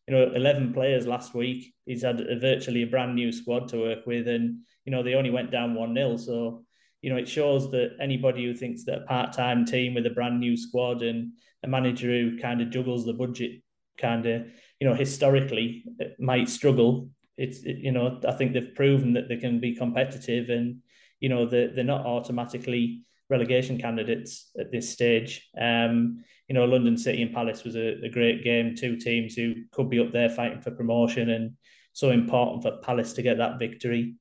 you 0.08 0.14
know, 0.14 0.32
11 0.34 0.74
players 0.74 1.08
last 1.08 1.34
week. 1.34 1.74
He's 1.86 2.04
had 2.04 2.20
a, 2.22 2.40
virtually 2.40 2.84
a 2.84 2.88
brand 2.88 3.16
new 3.16 3.32
squad 3.32 3.70
to 3.70 3.78
work 3.78 4.06
with, 4.06 4.28
and, 4.28 4.60
you 4.86 4.92
know, 4.92 5.04
they 5.04 5.14
only 5.16 5.30
went 5.30 5.52
down 5.52 5.76
1 5.76 5.96
0. 5.96 6.18
So, 6.18 6.66
you 7.02 7.10
know, 7.10 7.18
it 7.18 7.28
shows 7.28 7.72
that 7.72 7.98
anybody 8.02 8.46
who 8.46 8.54
thinks 8.54 8.84
that 8.86 9.04
a 9.04 9.06
part 9.06 9.34
time 9.34 9.66
team 9.66 9.94
with 9.94 10.06
a 10.06 10.12
brand 10.12 10.40
new 10.40 10.58
squad 10.58 11.02
and 11.02 11.34
a 11.64 11.68
manager 11.68 12.10
who 12.10 12.40
kind 12.40 12.62
of 12.62 12.70
juggles 12.70 13.06
the 13.06 13.14
budget, 13.14 13.62
kind 13.98 14.26
of, 14.26 14.48
you 14.80 14.88
know, 14.88 14.96
historically 14.96 15.86
might 16.20 16.50
struggle. 16.50 17.10
It's, 17.38 17.64
it, 17.64 17.78
you 17.78 17.92
know, 17.92 18.20
I 18.28 18.34
think 18.34 18.54
they've 18.54 18.76
proven 18.76 19.14
that 19.14 19.30
they 19.30 19.38
can 19.38 19.60
be 19.60 19.76
competitive 19.76 20.50
and, 20.50 20.82
you 21.24 21.30
know 21.30 21.46
they're, 21.46 21.70
they're 21.74 21.86
not 21.86 22.06
automatically 22.06 23.04
relegation 23.34 23.80
candidates 23.80 24.52
at 24.60 24.72
this 24.72 24.90
stage. 24.90 25.50
Um, 25.60 26.24
you 26.48 26.54
know, 26.54 26.66
London 26.66 26.98
City 26.98 27.24
and 27.24 27.34
Palace 27.34 27.64
was 27.64 27.76
a, 27.76 28.06
a, 28.06 28.10
great 28.10 28.44
game. 28.44 28.76
Two 28.76 28.96
teams 28.96 29.34
who 29.34 29.56
could 29.72 29.90
be 29.90 30.00
up 30.00 30.12
there 30.14 30.30
fighting 30.30 30.62
for 30.62 30.72
promotion, 30.72 31.32
and 31.32 31.58
so 31.94 32.12
important 32.12 32.62
for 32.62 32.78
Palace 32.84 33.14
to 33.14 33.24
get 33.24 33.40
that 33.40 33.58
victory. 33.58 34.16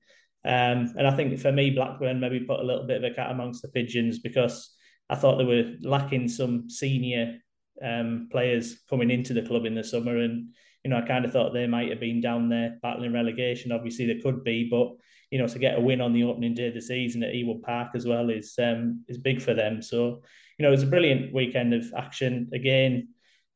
Um, 0.45 0.95
and 0.97 1.07
I 1.07 1.15
think 1.15 1.39
for 1.39 1.53
me, 1.53 1.71
Blackburn 1.71 2.21
maybe 2.21 2.41
put 2.41 2.61
a 2.61 2.65
little 2.65 2.87
bit 2.87 3.05
of 3.05 3.13
a 3.13 3.15
cat 3.15 3.31
amongst 3.31 3.61
the 3.63 3.69
pigeons 3.69 4.19
because 4.19 4.75
I 5.11 5.15
thought 5.15 5.37
they 5.37 5.45
were 5.45 5.75
lacking 5.83 6.29
some 6.29 6.71
senior 6.71 7.39
um, 7.85 8.29
players 8.33 8.81
coming 8.89 9.11
into 9.11 9.35
the 9.35 9.43
club 9.43 9.67
in 9.67 9.75
the 9.75 9.85
summer, 9.85 10.17
and 10.17 10.55
you 10.85 10.91
know 10.91 10.99
I 10.99 11.03
kind 11.03 11.25
of 11.25 11.33
thought 11.33 11.53
they 11.53 11.67
might 11.67 11.91
have 11.91 12.01
been 12.01 12.21
down 12.21 12.49
there 12.49 12.79
battling 12.83 13.13
relegation. 13.13 13.73
Obviously, 13.73 14.07
they 14.07 14.21
could 14.21 14.45
be, 14.45 14.69
but 14.71 14.93
you 15.31 15.39
know 15.39 15.47
to 15.47 15.59
get 15.59 15.79
a 15.79 15.81
win 15.81 16.01
on 16.01 16.13
the 16.13 16.25
opening 16.25 16.55
day 16.55 16.69
of 16.69 16.75
the 16.75 16.83
season 16.83 17.23
at 17.23 17.35
Ewood 17.35 17.63
Park 17.63 17.91
as 17.95 18.07
well 18.07 18.31
is 18.31 18.55
um, 18.59 19.05
is 19.09 19.19
big 19.19 19.41
for 19.41 19.55
them. 19.55 19.83
So 19.83 20.23
you 20.59 20.63
know 20.63 20.69
it 20.69 20.73
was 20.73 20.83
a 20.83 20.87
brilliant 20.87 21.33
weekend 21.33 21.75
of 21.75 21.85
action. 21.97 22.51
Again, 22.53 23.09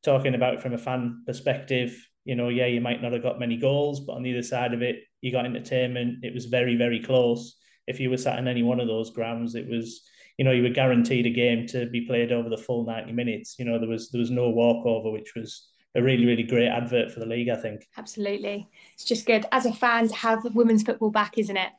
talking 0.03 0.35
about 0.35 0.61
from 0.61 0.73
a 0.73 0.77
fan 0.77 1.23
perspective, 1.25 1.97
you 2.25 2.35
know, 2.35 2.49
yeah, 2.49 2.67
you 2.67 2.81
might 2.81 3.01
not 3.01 3.13
have 3.13 3.23
got 3.23 3.39
many 3.39 3.57
goals, 3.57 4.01
but 4.01 4.13
on 4.13 4.23
the 4.23 4.33
other 4.33 4.43
side 4.43 4.73
of 4.73 4.81
it, 4.81 5.03
you 5.21 5.31
got 5.31 5.45
entertainment. 5.45 6.23
It 6.23 6.33
was 6.33 6.45
very, 6.45 6.75
very 6.75 6.99
close. 6.99 7.55
If 7.87 7.99
you 7.99 8.09
were 8.09 8.17
sat 8.17 8.39
in 8.39 8.47
any 8.47 8.63
one 8.63 8.79
of 8.79 8.87
those 8.87 9.11
grounds, 9.11 9.55
it 9.55 9.67
was 9.67 10.01
you 10.37 10.45
know, 10.45 10.51
you 10.51 10.63
were 10.63 10.69
guaranteed 10.69 11.25
a 11.25 11.31
game 11.31 11.65
to 11.67 11.87
be 11.87 12.01
played 12.01 12.31
over 12.31 12.47
the 12.49 12.57
full 12.57 12.85
90 12.85 13.11
minutes. 13.11 13.55
You 13.57 13.65
know, 13.65 13.79
there 13.79 13.89
was 13.89 14.09
there 14.11 14.19
was 14.19 14.31
no 14.31 14.49
walkover, 14.49 15.11
which 15.11 15.33
was 15.35 15.69
a 15.97 16.03
really, 16.03 16.25
really 16.25 16.43
great 16.43 16.69
advert 16.69 17.11
for 17.11 17.19
the 17.19 17.25
league, 17.25 17.49
I 17.49 17.55
think. 17.55 17.87
Absolutely. 17.97 18.69
It's 18.93 19.03
just 19.03 19.25
good 19.25 19.45
as 19.51 19.65
a 19.65 19.73
fan 19.73 20.07
to 20.07 20.15
have 20.15 20.43
women's 20.55 20.83
football 20.83 21.09
back, 21.09 21.37
isn't 21.37 21.57
it? 21.57 21.71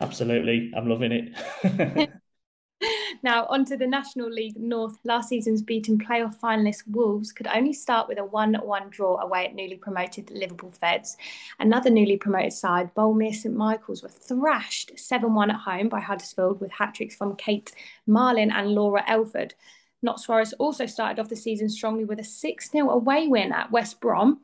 Absolutely. 0.00 0.72
I'm 0.76 0.88
loving 0.88 1.12
it. 1.12 2.10
Now, 3.24 3.46
onto 3.46 3.76
the 3.76 3.86
National 3.86 4.28
League 4.28 4.58
North. 4.58 4.98
Last 5.04 5.28
season's 5.28 5.62
beaten 5.62 5.96
playoff 5.96 6.40
finalists 6.40 6.82
Wolves 6.88 7.30
could 7.30 7.46
only 7.46 7.72
start 7.72 8.08
with 8.08 8.18
a 8.18 8.24
1 8.24 8.54
1 8.54 8.90
draw 8.90 9.20
away 9.20 9.46
at 9.46 9.54
newly 9.54 9.76
promoted 9.76 10.30
Liverpool 10.32 10.72
Feds. 10.72 11.16
Another 11.60 11.88
newly 11.88 12.16
promoted 12.16 12.52
side, 12.52 12.92
Boldmere 12.94 13.32
St 13.34 13.54
Michael's, 13.54 14.02
were 14.02 14.08
thrashed 14.08 14.98
7 14.98 15.32
1 15.32 15.50
at 15.50 15.60
home 15.60 15.88
by 15.88 16.00
Huddersfield 16.00 16.60
with 16.60 16.72
hat 16.72 16.94
tricks 16.94 17.14
from 17.14 17.36
Kate 17.36 17.72
Marlin 18.08 18.50
and 18.50 18.70
Laura 18.70 19.04
Elford. 19.06 19.54
Notts 20.02 20.24
Forest 20.24 20.54
also 20.58 20.86
started 20.86 21.20
off 21.20 21.28
the 21.28 21.36
season 21.36 21.68
strongly 21.68 22.04
with 22.04 22.18
a 22.18 22.24
6 22.24 22.70
0 22.70 22.90
away 22.90 23.28
win 23.28 23.52
at 23.52 23.70
West 23.70 24.00
Brom. 24.00 24.40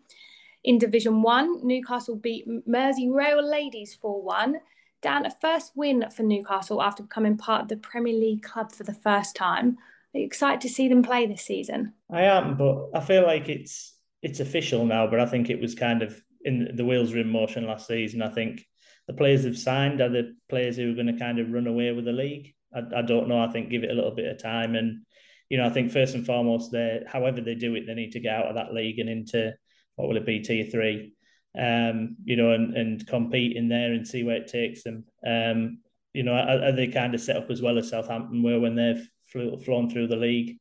In 0.64 0.78
Division 0.78 1.22
1, 1.22 1.66
Newcastle 1.66 2.16
beat 2.16 2.46
Merseyrail 2.66 3.42
Ladies 3.42 3.94
4 3.94 4.22
1. 4.22 4.60
Dan, 5.00 5.26
a 5.26 5.30
first 5.30 5.72
win 5.76 6.04
for 6.14 6.24
Newcastle 6.24 6.82
after 6.82 7.02
becoming 7.02 7.36
part 7.36 7.62
of 7.62 7.68
the 7.68 7.76
Premier 7.76 8.14
League 8.14 8.42
club 8.42 8.72
for 8.72 8.82
the 8.82 8.94
first 8.94 9.36
time. 9.36 9.78
Are 10.14 10.18
you 10.18 10.26
excited 10.26 10.60
to 10.62 10.68
see 10.68 10.88
them 10.88 11.02
play 11.02 11.26
this 11.26 11.42
season? 11.42 11.92
I 12.10 12.22
am, 12.22 12.56
but 12.56 12.90
I 12.94 13.00
feel 13.00 13.22
like 13.22 13.48
it's 13.48 13.94
it's 14.22 14.40
official 14.40 14.84
now. 14.84 15.06
But 15.06 15.20
I 15.20 15.26
think 15.26 15.50
it 15.50 15.60
was 15.60 15.74
kind 15.74 16.02
of 16.02 16.20
in 16.44 16.70
the 16.74 16.84
wheels 16.84 17.12
were 17.12 17.20
in 17.20 17.30
motion 17.30 17.66
last 17.66 17.86
season. 17.86 18.22
I 18.22 18.30
think 18.30 18.66
the 19.06 19.14
players 19.14 19.44
have 19.44 19.58
signed 19.58 20.00
are 20.00 20.08
the 20.08 20.34
players 20.48 20.76
who 20.76 20.90
are 20.90 20.94
going 20.94 21.06
to 21.06 21.18
kind 21.18 21.38
of 21.38 21.52
run 21.52 21.66
away 21.66 21.92
with 21.92 22.04
the 22.04 22.12
league. 22.12 22.54
I, 22.74 22.98
I 22.98 23.02
don't 23.02 23.28
know. 23.28 23.40
I 23.40 23.50
think 23.50 23.70
give 23.70 23.84
it 23.84 23.90
a 23.90 23.94
little 23.94 24.14
bit 24.14 24.26
of 24.26 24.42
time, 24.42 24.74
and 24.74 25.02
you 25.48 25.58
know, 25.58 25.66
I 25.66 25.70
think 25.70 25.92
first 25.92 26.14
and 26.14 26.26
foremost, 26.26 26.72
they 26.72 27.02
however 27.06 27.40
they 27.40 27.54
do 27.54 27.74
it, 27.74 27.86
they 27.86 27.94
need 27.94 28.12
to 28.12 28.20
get 28.20 28.34
out 28.34 28.46
of 28.46 28.54
that 28.56 28.74
league 28.74 28.98
and 28.98 29.08
into 29.08 29.54
what 29.96 30.08
will 30.08 30.16
it 30.16 30.26
be 30.26 30.40
tier 30.40 30.64
three 30.64 31.14
um, 31.58 32.16
you 32.24 32.36
know, 32.36 32.52
and, 32.52 32.76
and 32.76 33.06
compete 33.06 33.56
in 33.56 33.68
there 33.68 33.92
and 33.92 34.06
see 34.06 34.22
where 34.22 34.36
it 34.36 34.48
takes 34.48 34.82
them. 34.82 35.04
Um, 35.26 35.78
you 36.12 36.22
know, 36.22 36.32
are, 36.32 36.64
are, 36.64 36.72
they 36.72 36.88
kind 36.88 37.14
of 37.14 37.20
set 37.20 37.36
up 37.36 37.50
as 37.50 37.62
well 37.62 37.78
as 37.78 37.90
Southampton 37.90 38.42
were 38.42 38.60
when 38.60 38.74
they've 38.74 39.08
flew, 39.26 39.58
flown 39.58 39.90
through 39.90 40.08
the 40.08 40.16
league? 40.16 40.58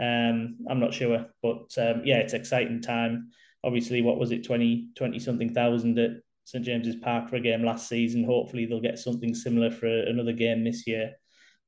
Um, 0.00 0.58
I'm 0.68 0.80
not 0.80 0.94
sure, 0.94 1.26
but 1.42 1.72
um, 1.78 2.02
yeah, 2.04 2.18
it's 2.18 2.32
exciting 2.32 2.80
time. 2.80 3.30
Obviously, 3.62 4.02
what 4.02 4.18
was 4.18 4.30
it, 4.30 4.46
20, 4.46 4.88
20 4.96 5.18
something 5.18 5.52
thousand 5.52 5.98
at 5.98 6.12
St 6.44 6.64
James's 6.64 6.96
Park 6.96 7.28
for 7.28 7.36
a 7.36 7.40
game 7.40 7.62
last 7.62 7.88
season. 7.88 8.24
Hopefully, 8.24 8.66
they'll 8.66 8.80
get 8.80 8.98
something 8.98 9.34
similar 9.34 9.70
for 9.70 9.86
another 9.86 10.32
game 10.32 10.64
this 10.64 10.86
year 10.86 11.12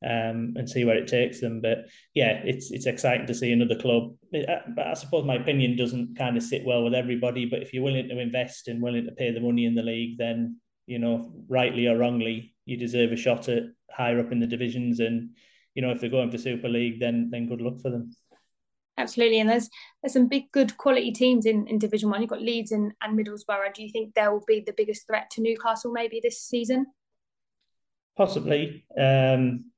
um, 0.04 0.54
and 0.56 0.68
see 0.68 0.84
where 0.84 0.96
it 0.96 1.08
takes 1.08 1.40
them. 1.40 1.60
But 1.60 1.86
yeah, 2.14 2.40
it's 2.44 2.70
it's 2.70 2.86
exciting 2.86 3.26
to 3.26 3.34
see 3.34 3.52
another 3.52 3.76
club. 3.76 4.14
But 4.30 4.86
I 4.86 4.94
suppose 4.94 5.24
my 5.24 5.36
opinion 5.36 5.76
doesn't 5.76 6.16
kind 6.16 6.36
of 6.36 6.42
sit 6.42 6.64
well 6.64 6.84
with 6.84 6.94
everybody. 6.94 7.46
But 7.46 7.62
if 7.62 7.72
you're 7.72 7.84
willing 7.84 8.08
to 8.08 8.18
invest 8.18 8.68
and 8.68 8.82
willing 8.82 9.06
to 9.06 9.12
pay 9.12 9.30
the 9.32 9.40
money 9.40 9.64
in 9.64 9.74
the 9.74 9.82
league, 9.82 10.18
then 10.18 10.60
you 10.86 10.98
know, 10.98 11.32
rightly 11.48 11.86
or 11.86 11.96
wrongly, 11.96 12.54
you 12.64 12.76
deserve 12.76 13.12
a 13.12 13.16
shot 13.16 13.48
at 13.48 13.64
higher 13.90 14.20
up 14.20 14.32
in 14.32 14.40
the 14.40 14.46
divisions. 14.46 15.00
And 15.00 15.30
you 15.74 15.82
know, 15.82 15.90
if 15.90 16.00
they're 16.00 16.10
going 16.10 16.30
for 16.30 16.38
Super 16.38 16.68
League, 16.68 17.00
then 17.00 17.28
then 17.30 17.48
good 17.48 17.60
luck 17.60 17.80
for 17.80 17.90
them. 17.90 18.12
Absolutely, 18.98 19.40
and 19.40 19.48
there's 19.48 19.70
there's 20.02 20.12
some 20.12 20.28
big, 20.28 20.50
good 20.52 20.76
quality 20.76 21.12
teams 21.12 21.46
in, 21.46 21.66
in 21.66 21.78
Division 21.78 22.10
One. 22.10 22.20
You've 22.20 22.30
got 22.30 22.42
Leeds 22.42 22.72
and, 22.72 22.92
and 23.00 23.18
Middlesbrough. 23.18 23.74
Do 23.74 23.82
you 23.82 23.90
think 23.90 24.14
they 24.14 24.28
will 24.28 24.44
be 24.46 24.62
the 24.64 24.74
biggest 24.76 25.06
threat 25.06 25.30
to 25.30 25.40
Newcastle 25.40 25.92
maybe 25.92 26.20
this 26.22 26.42
season? 26.42 26.86
Possibly. 28.16 28.84
Um, 28.98 29.71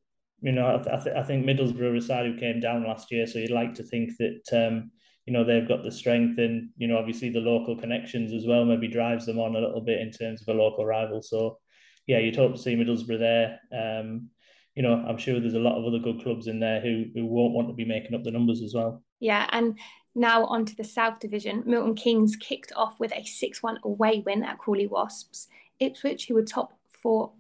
you 0.45 0.53
know, 0.53 0.79
I, 0.79 0.97
th- 0.99 1.17
I 1.17 1.23
think 1.23 1.47
Middlesbrough 1.47 1.97
a 1.97 2.03
side 2.03 2.27
who 2.27 2.39
came 2.39 2.61
down 2.61 2.85
last 2.85 3.11
year, 3.11 3.27
so 3.27 3.39
you'd 3.39 3.51
like 3.51 3.73
to 3.75 3.83
think 3.83 4.11
that 4.19 4.43
um, 4.53 4.91
you 5.25 5.33
know 5.33 5.43
they've 5.43 5.67
got 5.67 5.83
the 5.83 5.91
strength 5.91 6.39
and 6.39 6.69
you 6.77 6.87
know 6.87 6.99
obviously 6.99 7.31
the 7.31 7.39
local 7.39 7.75
connections 7.79 8.31
as 8.35 8.47
well 8.47 8.67
maybe 8.67 8.87
drives 8.87 9.25
them 9.25 9.39
on 9.39 9.57
a 9.57 9.59
little 9.59 9.81
bit 9.81 10.03
in 10.03 10.11
terms 10.11 10.43
of 10.43 10.55
a 10.55 10.59
local 10.59 10.85
rival. 10.85 11.23
So 11.23 11.59
yeah, 12.07 12.19
you'd 12.19 12.37
hope 12.37 12.53
to 12.53 12.61
see 12.61 12.77
Middlesbrough 12.77 13.19
there. 13.19 13.59
Um, 13.73 14.29
you 14.75 14.83
know, 14.83 15.03
I'm 15.09 15.17
sure 15.17 15.41
there's 15.41 15.55
a 15.55 15.59
lot 15.59 15.79
of 15.79 15.87
other 15.87 15.99
good 15.99 16.23
clubs 16.23 16.47
in 16.47 16.61
there 16.61 16.83
who 16.83 17.07
who 17.15 17.25
won't 17.25 17.55
want 17.55 17.69
to 17.69 17.75
be 17.75 17.87
making 17.87 18.15
up 18.15 18.23
the 18.23 18.31
numbers 18.31 18.61
as 18.61 18.75
well. 18.75 19.03
Yeah, 19.21 19.49
and 19.51 19.79
now 20.15 20.45
onto 20.45 20.75
the 20.75 20.85
South 20.85 21.21
Division. 21.21 21.63
Milton 21.65 21.95
Keynes 21.95 22.37
kicked 22.37 22.73
off 22.77 23.01
with 23.01 23.13
a 23.13 23.23
6-1 23.23 23.81
away 23.83 24.23
win 24.27 24.45
at 24.45 24.59
Crawley 24.59 24.87
Wasps. 24.87 25.49
Ipswich, 25.81 26.27
who 26.29 26.35
were 26.35 26.43
top 26.43 26.79
four 27.03 27.33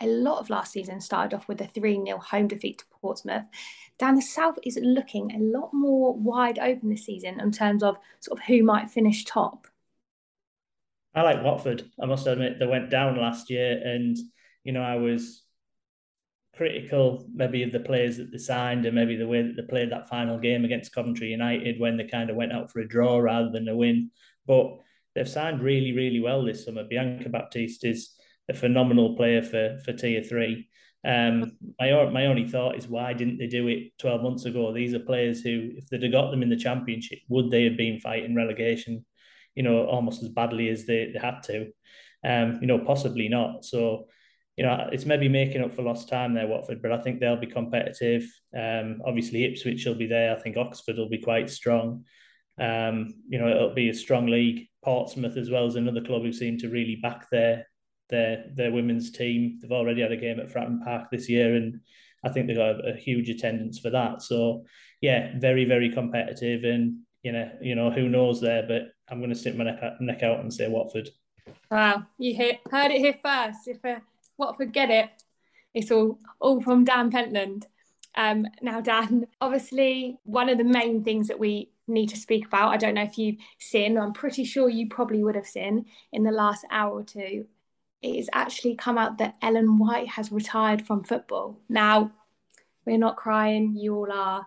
a 0.00 0.06
lot 0.06 0.38
of 0.38 0.50
last 0.50 0.72
season 0.72 1.00
started 1.00 1.34
off 1.34 1.48
with 1.48 1.60
a 1.60 1.66
3 1.66 2.02
0 2.04 2.18
home 2.18 2.48
defeat 2.48 2.78
to 2.78 2.84
Portsmouth. 3.00 3.44
Down 3.98 4.14
the 4.14 4.22
south 4.22 4.58
is 4.62 4.78
looking 4.82 5.32
a 5.32 5.38
lot 5.38 5.70
more 5.72 6.14
wide 6.14 6.58
open 6.58 6.90
this 6.90 7.06
season 7.06 7.40
in 7.40 7.50
terms 7.50 7.82
of 7.82 7.96
sort 8.20 8.38
of 8.38 8.46
who 8.46 8.62
might 8.62 8.90
finish 8.90 9.24
top. 9.24 9.66
I 11.14 11.22
like 11.22 11.42
Watford. 11.42 11.90
I 12.00 12.04
must 12.04 12.26
admit 12.26 12.58
they 12.58 12.66
went 12.66 12.90
down 12.90 13.18
last 13.18 13.48
year, 13.48 13.80
and 13.82 14.16
you 14.64 14.72
know 14.72 14.82
I 14.82 14.96
was 14.96 15.42
critical 16.56 17.26
maybe 17.34 17.62
of 17.62 17.70
the 17.70 17.80
players 17.80 18.16
that 18.16 18.32
they 18.32 18.38
signed 18.38 18.86
and 18.86 18.94
maybe 18.94 19.14
the 19.14 19.26
way 19.26 19.42
that 19.42 19.56
they 19.56 19.62
played 19.62 19.92
that 19.92 20.08
final 20.08 20.38
game 20.38 20.64
against 20.64 20.94
Coventry 20.94 21.28
United 21.28 21.78
when 21.78 21.98
they 21.98 22.04
kind 22.04 22.30
of 22.30 22.36
went 22.36 22.52
out 22.52 22.70
for 22.70 22.80
a 22.80 22.88
draw 22.88 23.18
rather 23.18 23.50
than 23.50 23.68
a 23.68 23.76
win. 23.76 24.10
But 24.46 24.78
they've 25.14 25.28
signed 25.28 25.62
really, 25.62 25.92
really 25.92 26.20
well 26.20 26.44
this 26.44 26.64
summer. 26.64 26.84
Bianca 26.84 27.28
Baptiste 27.28 27.84
is 27.84 28.14
a 28.48 28.54
phenomenal 28.54 29.16
player 29.16 29.42
for 29.42 29.78
for 29.84 29.92
tier 29.92 30.22
three. 30.22 30.68
Um, 31.04 31.52
my 31.78 32.10
my 32.10 32.26
only 32.26 32.46
thought 32.48 32.76
is 32.76 32.88
why 32.88 33.12
didn't 33.12 33.38
they 33.38 33.46
do 33.46 33.68
it 33.68 33.92
twelve 33.98 34.22
months 34.22 34.44
ago? 34.44 34.72
These 34.72 34.94
are 34.94 34.98
players 34.98 35.40
who, 35.40 35.70
if 35.76 35.88
they'd 35.88 36.02
have 36.02 36.12
got 36.12 36.30
them 36.30 36.42
in 36.42 36.50
the 36.50 36.56
championship, 36.56 37.20
would 37.28 37.50
they 37.50 37.64
have 37.64 37.76
been 37.76 38.00
fighting 38.00 38.34
relegation? 38.34 39.04
You 39.54 39.62
know, 39.62 39.86
almost 39.86 40.22
as 40.22 40.28
badly 40.28 40.68
as 40.68 40.84
they, 40.84 41.12
they 41.12 41.18
had 41.18 41.42
to. 41.44 41.70
Um, 42.24 42.58
you 42.60 42.66
know, 42.66 42.78
possibly 42.80 43.28
not. 43.28 43.64
So, 43.64 44.08
you 44.56 44.64
know, 44.64 44.88
it's 44.90 45.06
maybe 45.06 45.28
making 45.28 45.62
up 45.62 45.74
for 45.74 45.82
lost 45.82 46.08
time 46.08 46.34
there, 46.34 46.48
Watford, 46.48 46.82
but 46.82 46.92
I 46.92 47.00
think 47.00 47.20
they'll 47.20 47.36
be 47.36 47.46
competitive. 47.46 48.28
Um, 48.56 49.00
obviously, 49.06 49.44
Ipswich 49.44 49.84
will 49.86 49.94
be 49.94 50.06
there. 50.06 50.34
I 50.34 50.40
think 50.40 50.56
Oxford 50.56 50.96
will 50.96 51.08
be 51.08 51.18
quite 51.18 51.48
strong. 51.50 52.04
Um, 52.58 53.22
you 53.28 53.38
know, 53.38 53.48
it'll 53.48 53.74
be 53.74 53.90
a 53.90 53.94
strong 53.94 54.26
league. 54.26 54.66
Portsmouth 54.82 55.36
as 55.36 55.50
well 55.50 55.66
as 55.66 55.76
another 55.76 56.00
club 56.00 56.22
who 56.22 56.32
seem 56.32 56.58
to 56.58 56.68
really 56.68 56.96
back 56.96 57.30
their 57.30 57.66
their 58.08 58.44
their 58.54 58.72
women's 58.72 59.10
team. 59.10 59.58
They've 59.60 59.72
already 59.72 60.02
had 60.02 60.12
a 60.12 60.16
game 60.16 60.40
at 60.40 60.52
Fratton 60.52 60.82
Park 60.82 61.10
this 61.10 61.28
year, 61.28 61.54
and 61.54 61.80
I 62.24 62.28
think 62.30 62.46
they've 62.46 62.56
got 62.56 62.80
a, 62.80 62.94
a 62.94 62.96
huge 62.96 63.28
attendance 63.28 63.78
for 63.78 63.90
that. 63.90 64.22
So 64.22 64.64
yeah, 65.00 65.32
very 65.38 65.64
very 65.64 65.90
competitive, 65.90 66.64
and 66.64 67.00
you 67.22 67.32
know 67.32 67.50
you 67.60 67.74
know 67.74 67.90
who 67.90 68.08
knows 68.08 68.40
there, 68.40 68.64
but 68.66 68.88
I'm 69.08 69.18
going 69.18 69.30
to 69.30 69.36
stick 69.36 69.56
my 69.56 69.64
neck 69.64 69.78
out, 69.82 70.00
neck 70.00 70.22
out 70.22 70.40
and 70.40 70.52
say 70.52 70.68
Watford. 70.68 71.08
Wow, 71.70 72.04
you 72.18 72.36
heard, 72.36 72.58
heard 72.70 72.90
it 72.90 72.98
here 72.98 73.18
first. 73.24 73.68
If 73.68 73.84
uh, 73.84 74.00
Watford 74.36 74.72
get 74.72 74.90
it, 74.90 75.10
it's 75.74 75.90
all 75.90 76.18
all 76.40 76.60
from 76.60 76.84
Dan 76.84 77.10
Pentland. 77.10 77.66
Um, 78.16 78.46
now, 78.62 78.80
Dan, 78.80 79.26
obviously, 79.40 80.18
one 80.24 80.48
of 80.48 80.56
the 80.56 80.64
main 80.64 81.04
things 81.04 81.28
that 81.28 81.38
we 81.38 81.70
need 81.86 82.08
to 82.08 82.16
speak 82.16 82.46
about, 82.46 82.72
I 82.72 82.78
don't 82.78 82.94
know 82.94 83.02
if 83.02 83.18
you've 83.18 83.36
seen, 83.58 83.98
I'm 83.98 84.12
pretty 84.12 84.44
sure 84.44 84.68
you 84.68 84.88
probably 84.88 85.22
would 85.22 85.34
have 85.34 85.46
seen 85.46 85.84
in 86.12 86.24
the 86.24 86.32
last 86.32 86.64
hour 86.70 86.92
or 86.92 87.04
two, 87.04 87.46
it's 88.14 88.28
actually 88.32 88.74
come 88.74 88.98
out 88.98 89.18
that 89.18 89.36
Ellen 89.42 89.78
White 89.78 90.08
has 90.08 90.32
retired 90.32 90.86
from 90.86 91.04
football. 91.04 91.60
Now, 91.68 92.12
we're 92.84 92.98
not 92.98 93.16
crying, 93.16 93.76
you 93.76 93.94
all 93.94 94.12
are. 94.12 94.46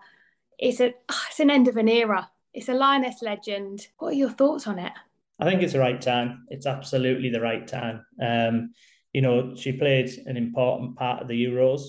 It's 0.58 0.80
a 0.80 0.86
it's 1.28 1.40
an 1.40 1.50
end 1.50 1.68
of 1.68 1.76
an 1.76 1.88
era. 1.88 2.30
It's 2.52 2.68
a 2.68 2.74
Lioness 2.74 3.22
legend. 3.22 3.86
What 3.98 4.08
are 4.08 4.16
your 4.16 4.30
thoughts 4.30 4.66
on 4.66 4.78
it? 4.78 4.92
I 5.38 5.44
think 5.44 5.62
it's 5.62 5.72
the 5.72 5.80
right 5.80 6.00
time. 6.00 6.46
It's 6.50 6.66
absolutely 6.66 7.30
the 7.30 7.40
right 7.40 7.66
time. 7.66 8.04
Um, 8.20 8.74
you 9.12 9.22
know, 9.22 9.54
she 9.54 9.72
played 9.72 10.10
an 10.26 10.36
important 10.36 10.96
part 10.96 11.22
of 11.22 11.28
the 11.28 11.46
Euros, 11.46 11.82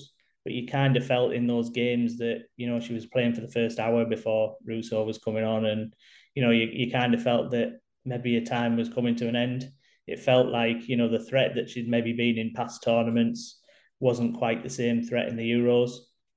but 0.44 0.54
you 0.54 0.66
kind 0.66 0.96
of 0.96 1.06
felt 1.06 1.32
in 1.32 1.46
those 1.46 1.70
games 1.70 2.18
that, 2.18 2.44
you 2.56 2.66
know, 2.68 2.80
she 2.80 2.94
was 2.94 3.06
playing 3.06 3.34
for 3.34 3.42
the 3.42 3.50
first 3.50 3.78
hour 3.78 4.04
before 4.04 4.56
Russo 4.64 5.04
was 5.04 5.18
coming 5.18 5.44
on. 5.44 5.66
And, 5.66 5.94
you 6.34 6.42
know, 6.42 6.50
you, 6.50 6.68
you 6.72 6.90
kind 6.90 7.12
of 7.14 7.22
felt 7.22 7.50
that 7.50 7.80
maybe 8.04 8.36
a 8.36 8.44
time 8.44 8.76
was 8.76 8.88
coming 8.88 9.14
to 9.16 9.28
an 9.28 9.36
end. 9.36 9.70
It 10.06 10.20
felt 10.20 10.48
like, 10.48 10.88
you 10.88 10.96
know, 10.96 11.08
the 11.08 11.24
threat 11.24 11.54
that 11.54 11.70
she'd 11.70 11.88
maybe 11.88 12.12
been 12.12 12.38
in 12.38 12.52
past 12.54 12.82
tournaments 12.82 13.60
wasn't 14.00 14.36
quite 14.36 14.62
the 14.62 14.70
same 14.70 15.02
threat 15.02 15.28
in 15.28 15.36
the 15.36 15.50
Euros. 15.50 15.92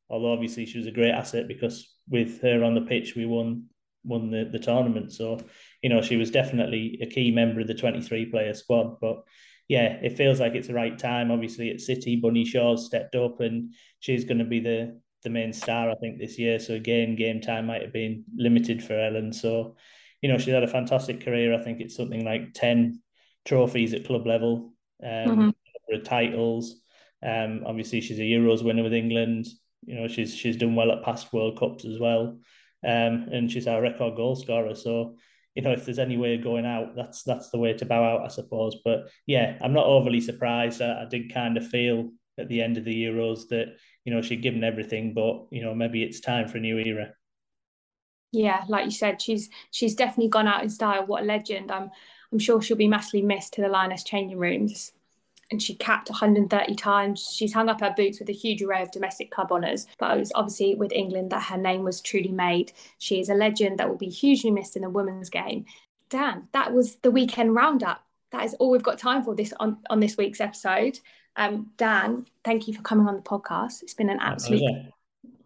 Although 0.10 0.34
obviously 0.34 0.65
she 0.65 0.78
was 0.78 0.88
a 0.88 0.91
great 0.91 1.12
asset 1.12 1.47
because 1.47 1.95
with 2.08 2.41
her 2.41 2.63
on 2.63 2.75
the 2.75 2.82
pitch, 2.82 3.15
we 3.15 3.25
won 3.25 3.65
won 4.04 4.30
the, 4.30 4.47
the 4.51 4.60
tournament. 4.60 5.12
So, 5.12 5.39
you 5.82 5.89
know, 5.89 6.01
she 6.01 6.15
was 6.15 6.30
definitely 6.30 6.99
a 7.01 7.08
key 7.08 7.32
member 7.32 7.62
of 7.62 7.67
the 7.67 7.73
23 7.73 8.28
player 8.28 8.54
squad. 8.54 8.99
But 9.01 9.23
yeah, 9.67 9.97
it 10.01 10.15
feels 10.15 10.39
like 10.39 10.54
it's 10.54 10.67
the 10.67 10.75
right 10.75 10.97
time. 10.97 11.32
Obviously, 11.32 11.71
at 11.71 11.82
City, 11.82 12.15
Bunny 12.15 12.45
Shaw's 12.45 12.86
stepped 12.86 13.15
up 13.15 13.39
and 13.41 13.73
she's 13.99 14.25
going 14.25 14.38
to 14.38 14.45
be 14.45 14.60
the 14.60 14.99
the 15.23 15.30
main 15.32 15.51
star, 15.51 15.89
I 15.89 15.95
think, 15.95 16.19
this 16.19 16.38
year. 16.38 16.60
So 16.60 16.75
again, 16.75 17.15
game 17.15 17.41
time 17.41 17.65
might 17.65 17.82
have 17.82 17.91
been 17.91 18.23
limited 18.38 18.84
for 18.84 18.93
Ellen. 18.93 19.34
So, 19.34 19.75
you 20.21 20.30
know, 20.30 20.38
she's 20.38 20.54
had 20.54 20.63
a 20.63 20.67
fantastic 20.67 21.25
career. 21.25 21.54
I 21.54 21.63
think 21.63 21.82
it's 21.82 21.95
something 21.95 22.23
like 22.23 22.54
10 22.54 23.01
trophies 23.45 23.93
at 23.93 24.05
club 24.05 24.25
level, 24.25 24.73
um, 25.03 25.53
mm-hmm. 25.89 26.03
titles. 26.03 26.81
Um, 27.23 27.63
obviously, 27.65 28.01
she's 28.01 28.19
a 28.19 28.23
Euros 28.23 28.63
winner 28.63 28.84
with 28.84 28.93
England. 28.93 29.47
You 29.86 29.95
know, 29.95 30.08
she's 30.08 30.36
she's 30.36 30.58
done 30.58 30.75
well 30.75 30.91
at 30.91 31.03
past 31.03 31.31
World 31.31 31.58
Cups 31.60 31.86
as 31.86 31.99
well, 31.99 32.39
um, 32.84 33.27
and 33.31 33.51
she's 33.51 33.67
our 33.67 33.81
record 33.81 34.15
goal 34.15 34.36
scorer. 34.36 34.75
So, 34.75 35.15
you 35.53 35.62
know, 35.62 35.71
if 35.71 35.86
there's 35.86 35.99
any 35.99 36.17
way 36.17 36.36
of 36.36 36.43
going 36.43 36.65
out, 36.65 36.95
that's 36.95 37.23
that's 37.23 37.49
the 37.49 37.60
way 37.60 37.73
to 37.73 37.86
bow 37.86 38.03
out, 38.03 38.25
I 38.25 38.29
suppose. 38.29 38.77
But 38.84 39.10
yeah, 39.25 39.58
I'm 39.62 39.73
not 39.73 39.86
overly 39.86 40.21
surprised. 40.21 40.81
I, 40.81 41.03
I 41.03 41.05
did 41.05 41.34
kind 41.34 41.58
of 41.58 41.67
feel 41.67 42.10
at 42.38 42.49
the 42.49 42.62
end 42.62 42.77
of 42.77 42.84
the 42.84 43.05
Euros 43.05 43.47
that 43.49 43.77
you 44.03 44.13
know 44.13 44.21
she'd 44.21 44.41
given 44.41 44.63
everything, 44.63 45.13
but 45.13 45.47
you 45.51 45.63
know 45.63 45.73
maybe 45.73 46.03
it's 46.03 46.19
time 46.19 46.47
for 46.47 46.58
a 46.58 46.62
new 46.62 46.77
era. 46.77 47.13
Yeah, 48.31 48.63
like 48.67 48.86
you 48.86 48.91
said, 48.91 49.21
she's 49.21 49.49
she's 49.71 49.95
definitely 49.95 50.29
gone 50.29 50.47
out 50.47 50.63
in 50.63 50.69
style. 50.69 51.05
What 51.05 51.23
a 51.23 51.25
legend! 51.25 51.71
I'm 51.71 51.91
I'm 52.32 52.40
sure 52.40 52.62
she'll 52.62 52.78
be 52.78 52.88
massively 52.88 53.22
missed 53.22 53.54
to 53.54 53.62
the 53.62 53.70
Lioness 53.70 54.04
changing 54.04 54.38
rooms 54.38 54.92
and 55.52 55.62
she 55.62 55.76
capped 55.76 56.10
130 56.10 56.76
times. 56.76 57.32
She's 57.32 57.54
hung 57.54 57.70
up 57.70 57.82
her 57.82 57.94
boots 57.96 58.20
with 58.20 58.30
a 58.30 58.34
huge 58.34 58.62
array 58.62 58.82
of 58.82 58.92
domestic 58.92 59.32
club 59.32 59.52
honours, 59.52 59.86
but 60.00 60.16
it 60.16 60.20
was 60.20 60.32
obviously 60.34 60.76
with 60.76 60.92
England 60.92 61.32
that 61.32 61.44
her 61.44 61.58
name 61.58 61.84
was 61.84 62.02
truly 62.02 62.32
made. 62.32 62.74
She 62.98 63.20
is 63.20 63.30
a 63.30 63.36
legend 63.36 63.78
that 63.78 63.88
will 63.88 63.98
be 63.98 64.10
hugely 64.10 64.52
missed 64.52 64.76
in 64.76 64.82
the 64.82 64.90
women's 64.90 65.30
game. 65.30 65.66
Dan, 66.10 66.48
that 66.54 66.74
was 66.74 66.96
the 66.98 67.12
weekend 67.12 67.56
roundup. 67.56 68.04
That 68.32 68.46
is 68.46 68.54
all 68.56 68.72
we've 68.72 68.84
got 68.84 68.98
time 68.98 69.24
for 69.24 69.36
this 69.36 69.54
on, 69.60 69.78
on 69.90 70.00
this 70.00 70.18
week's 70.18 70.42
episode. 70.42 71.00
Um, 71.36 71.72
Dan, 71.78 72.26
thank 72.44 72.68
you 72.68 72.74
for 72.74 72.82
coming 72.82 73.08
on 73.08 73.16
the 73.16 73.22
podcast. 73.22 73.84
It's 73.84 73.94
been 73.94 74.10
an 74.10 74.20
absolute 74.22 74.92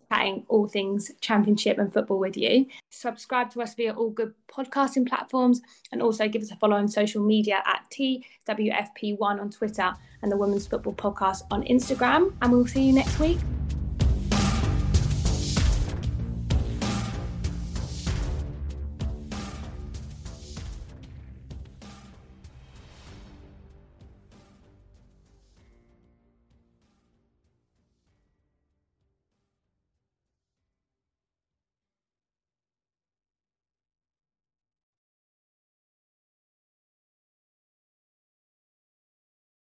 chatting 0.09 0.43
all 0.47 0.67
things 0.67 1.11
championship 1.21 1.77
and 1.77 1.93
football 1.93 2.19
with 2.19 2.35
you. 2.35 2.65
Subscribe 2.89 3.51
to 3.51 3.61
us 3.61 3.75
via 3.75 3.93
all 3.93 4.09
good 4.09 4.33
podcasting 4.47 5.07
platforms 5.07 5.61
and 5.91 6.01
also 6.01 6.27
give 6.27 6.41
us 6.41 6.51
a 6.51 6.55
follow 6.55 6.75
on 6.75 6.87
social 6.87 7.23
media 7.23 7.61
at 7.65 7.85
TWFP1 7.91 9.21
on 9.21 9.49
Twitter 9.49 9.93
and 10.21 10.31
the 10.31 10.37
Women's 10.37 10.67
Football 10.67 10.93
Podcast 10.93 11.43
on 11.51 11.63
Instagram. 11.63 12.33
And 12.41 12.51
we'll 12.51 12.67
see 12.67 12.83
you 12.83 12.93
next 12.93 13.19
week. 13.19 13.37